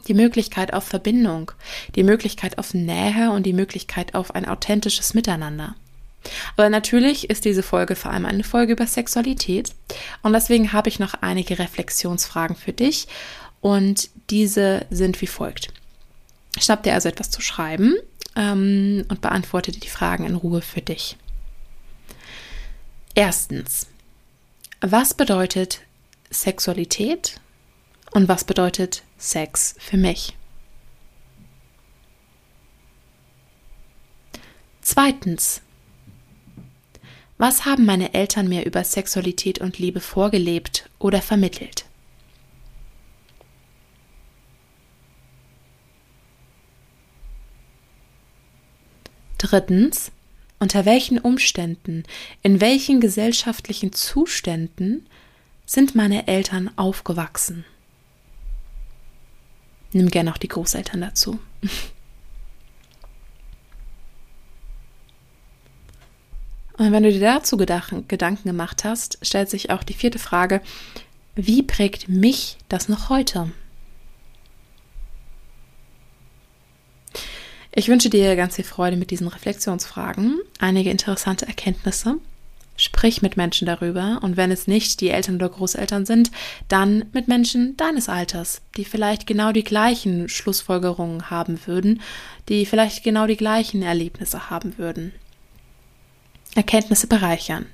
die 0.06 0.14
Möglichkeit 0.14 0.72
auf 0.72 0.84
Verbindung, 0.84 1.52
die 1.94 2.02
Möglichkeit 2.02 2.58
auf 2.58 2.74
Nähe 2.74 3.30
und 3.30 3.44
die 3.44 3.52
Möglichkeit 3.52 4.14
auf 4.14 4.34
ein 4.34 4.46
authentisches 4.46 5.14
Miteinander. 5.14 5.74
Aber 6.56 6.68
natürlich 6.68 7.30
ist 7.30 7.44
diese 7.44 7.62
Folge 7.62 7.94
vor 7.96 8.12
allem 8.12 8.26
eine 8.26 8.44
Folge 8.44 8.72
über 8.72 8.86
Sexualität 8.86 9.72
und 10.22 10.32
deswegen 10.32 10.72
habe 10.72 10.88
ich 10.88 10.98
noch 10.98 11.14
einige 11.14 11.58
Reflexionsfragen 11.58 12.56
für 12.56 12.72
dich 12.72 13.06
und 13.60 14.10
diese 14.30 14.86
sind 14.90 15.20
wie 15.20 15.26
folgt. 15.26 15.68
Schnapp 16.58 16.82
dir 16.82 16.94
also 16.94 17.08
etwas 17.08 17.30
zu 17.30 17.40
schreiben 17.40 17.94
ähm, 18.36 19.04
und 19.08 19.20
beantworte 19.20 19.72
die 19.72 19.88
Fragen 19.88 20.24
in 20.24 20.34
Ruhe 20.34 20.60
für 20.60 20.82
dich. 20.82 21.16
Erstens, 23.14 23.86
was 24.80 25.14
bedeutet 25.14 25.80
Sexualität 26.30 27.40
und 28.12 28.28
was 28.28 28.44
bedeutet 28.44 29.02
Sex 29.16 29.74
für 29.78 29.96
mich? 29.96 30.36
Zweitens. 34.80 35.60
Was 37.36 37.66
haben 37.66 37.84
meine 37.84 38.14
Eltern 38.14 38.48
mir 38.48 38.64
über 38.64 38.82
Sexualität 38.82 39.60
und 39.60 39.78
Liebe 39.78 40.00
vorgelebt 40.00 40.88
oder 40.98 41.22
vermittelt? 41.22 41.84
Drittens. 49.38 50.10
Unter 50.58 50.84
welchen 50.84 51.20
Umständen, 51.20 52.02
in 52.42 52.60
welchen 52.60 53.00
gesellschaftlichen 53.00 53.92
Zuständen 53.92 55.06
sind 55.64 55.94
meine 55.94 56.26
Eltern 56.26 56.70
aufgewachsen? 56.76 57.64
Nimm 59.92 60.08
gerne 60.08 60.32
auch 60.32 60.38
die 60.38 60.48
Großeltern 60.48 61.00
dazu. 61.00 61.38
Und 66.76 66.92
wenn 66.92 67.02
du 67.02 67.10
dir 67.10 67.20
dazu 67.20 67.56
Gedanken 67.56 68.44
gemacht 68.44 68.84
hast, 68.84 69.18
stellt 69.22 69.50
sich 69.50 69.70
auch 69.70 69.82
die 69.82 69.94
vierte 69.94 70.20
Frage, 70.20 70.60
wie 71.34 71.62
prägt 71.62 72.08
mich 72.08 72.56
das 72.68 72.88
noch 72.88 73.08
heute? 73.08 73.50
Ich 77.74 77.88
wünsche 77.88 78.10
dir 78.10 78.34
ganz 78.36 78.56
viel 78.56 78.64
Freude 78.64 78.96
mit 78.96 79.10
diesen 79.10 79.28
Reflexionsfragen, 79.28 80.40
einige 80.58 80.90
interessante 80.90 81.46
Erkenntnisse 81.46 82.18
Sprich 82.80 83.22
mit 83.22 83.36
Menschen 83.36 83.66
darüber 83.66 84.20
und 84.22 84.36
wenn 84.36 84.52
es 84.52 84.68
nicht 84.68 85.00
die 85.00 85.10
Eltern 85.10 85.34
oder 85.34 85.48
Großeltern 85.48 86.06
sind, 86.06 86.30
dann 86.68 87.06
mit 87.12 87.26
Menschen 87.26 87.76
deines 87.76 88.08
Alters, 88.08 88.62
die 88.76 88.84
vielleicht 88.84 89.26
genau 89.26 89.50
die 89.50 89.64
gleichen 89.64 90.28
Schlussfolgerungen 90.28 91.28
haben 91.28 91.58
würden, 91.66 92.00
die 92.48 92.64
vielleicht 92.66 93.02
genau 93.02 93.26
die 93.26 93.36
gleichen 93.36 93.82
Erlebnisse 93.82 94.48
haben 94.48 94.78
würden. 94.78 95.12
Erkenntnisse 96.54 97.08
bereichern. 97.08 97.66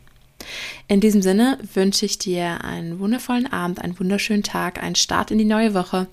In 0.88 1.00
diesem 1.00 1.20
Sinne 1.20 1.58
wünsche 1.74 2.06
ich 2.06 2.18
dir 2.18 2.64
einen 2.64 2.98
wundervollen 2.98 3.52
Abend, 3.52 3.82
einen 3.82 3.98
wunderschönen 3.98 4.42
Tag, 4.42 4.82
einen 4.82 4.94
Start 4.94 5.30
in 5.30 5.38
die 5.38 5.44
neue 5.44 5.74
Woche. 5.74 6.06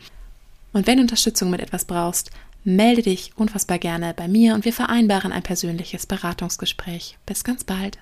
Und 0.73 0.85
wenn 0.85 0.97
du 0.97 1.03
Unterstützung 1.03 1.49
mit 1.49 1.61
etwas 1.61 1.85
brauchst, 1.85 2.29
melde 2.65 3.03
dich 3.03 3.31
unfassbar 3.37 3.79
gerne 3.79 4.13
bei 4.13 4.27
mir 4.27 4.53
und 4.53 4.65
wir 4.65 4.73
vereinbaren 4.73 5.31
ein 5.31 5.43
persönliches 5.43 6.05
Beratungsgespräch. 6.05 7.17
Bis 7.25 7.45
ganz 7.45 7.63
bald. 7.63 7.97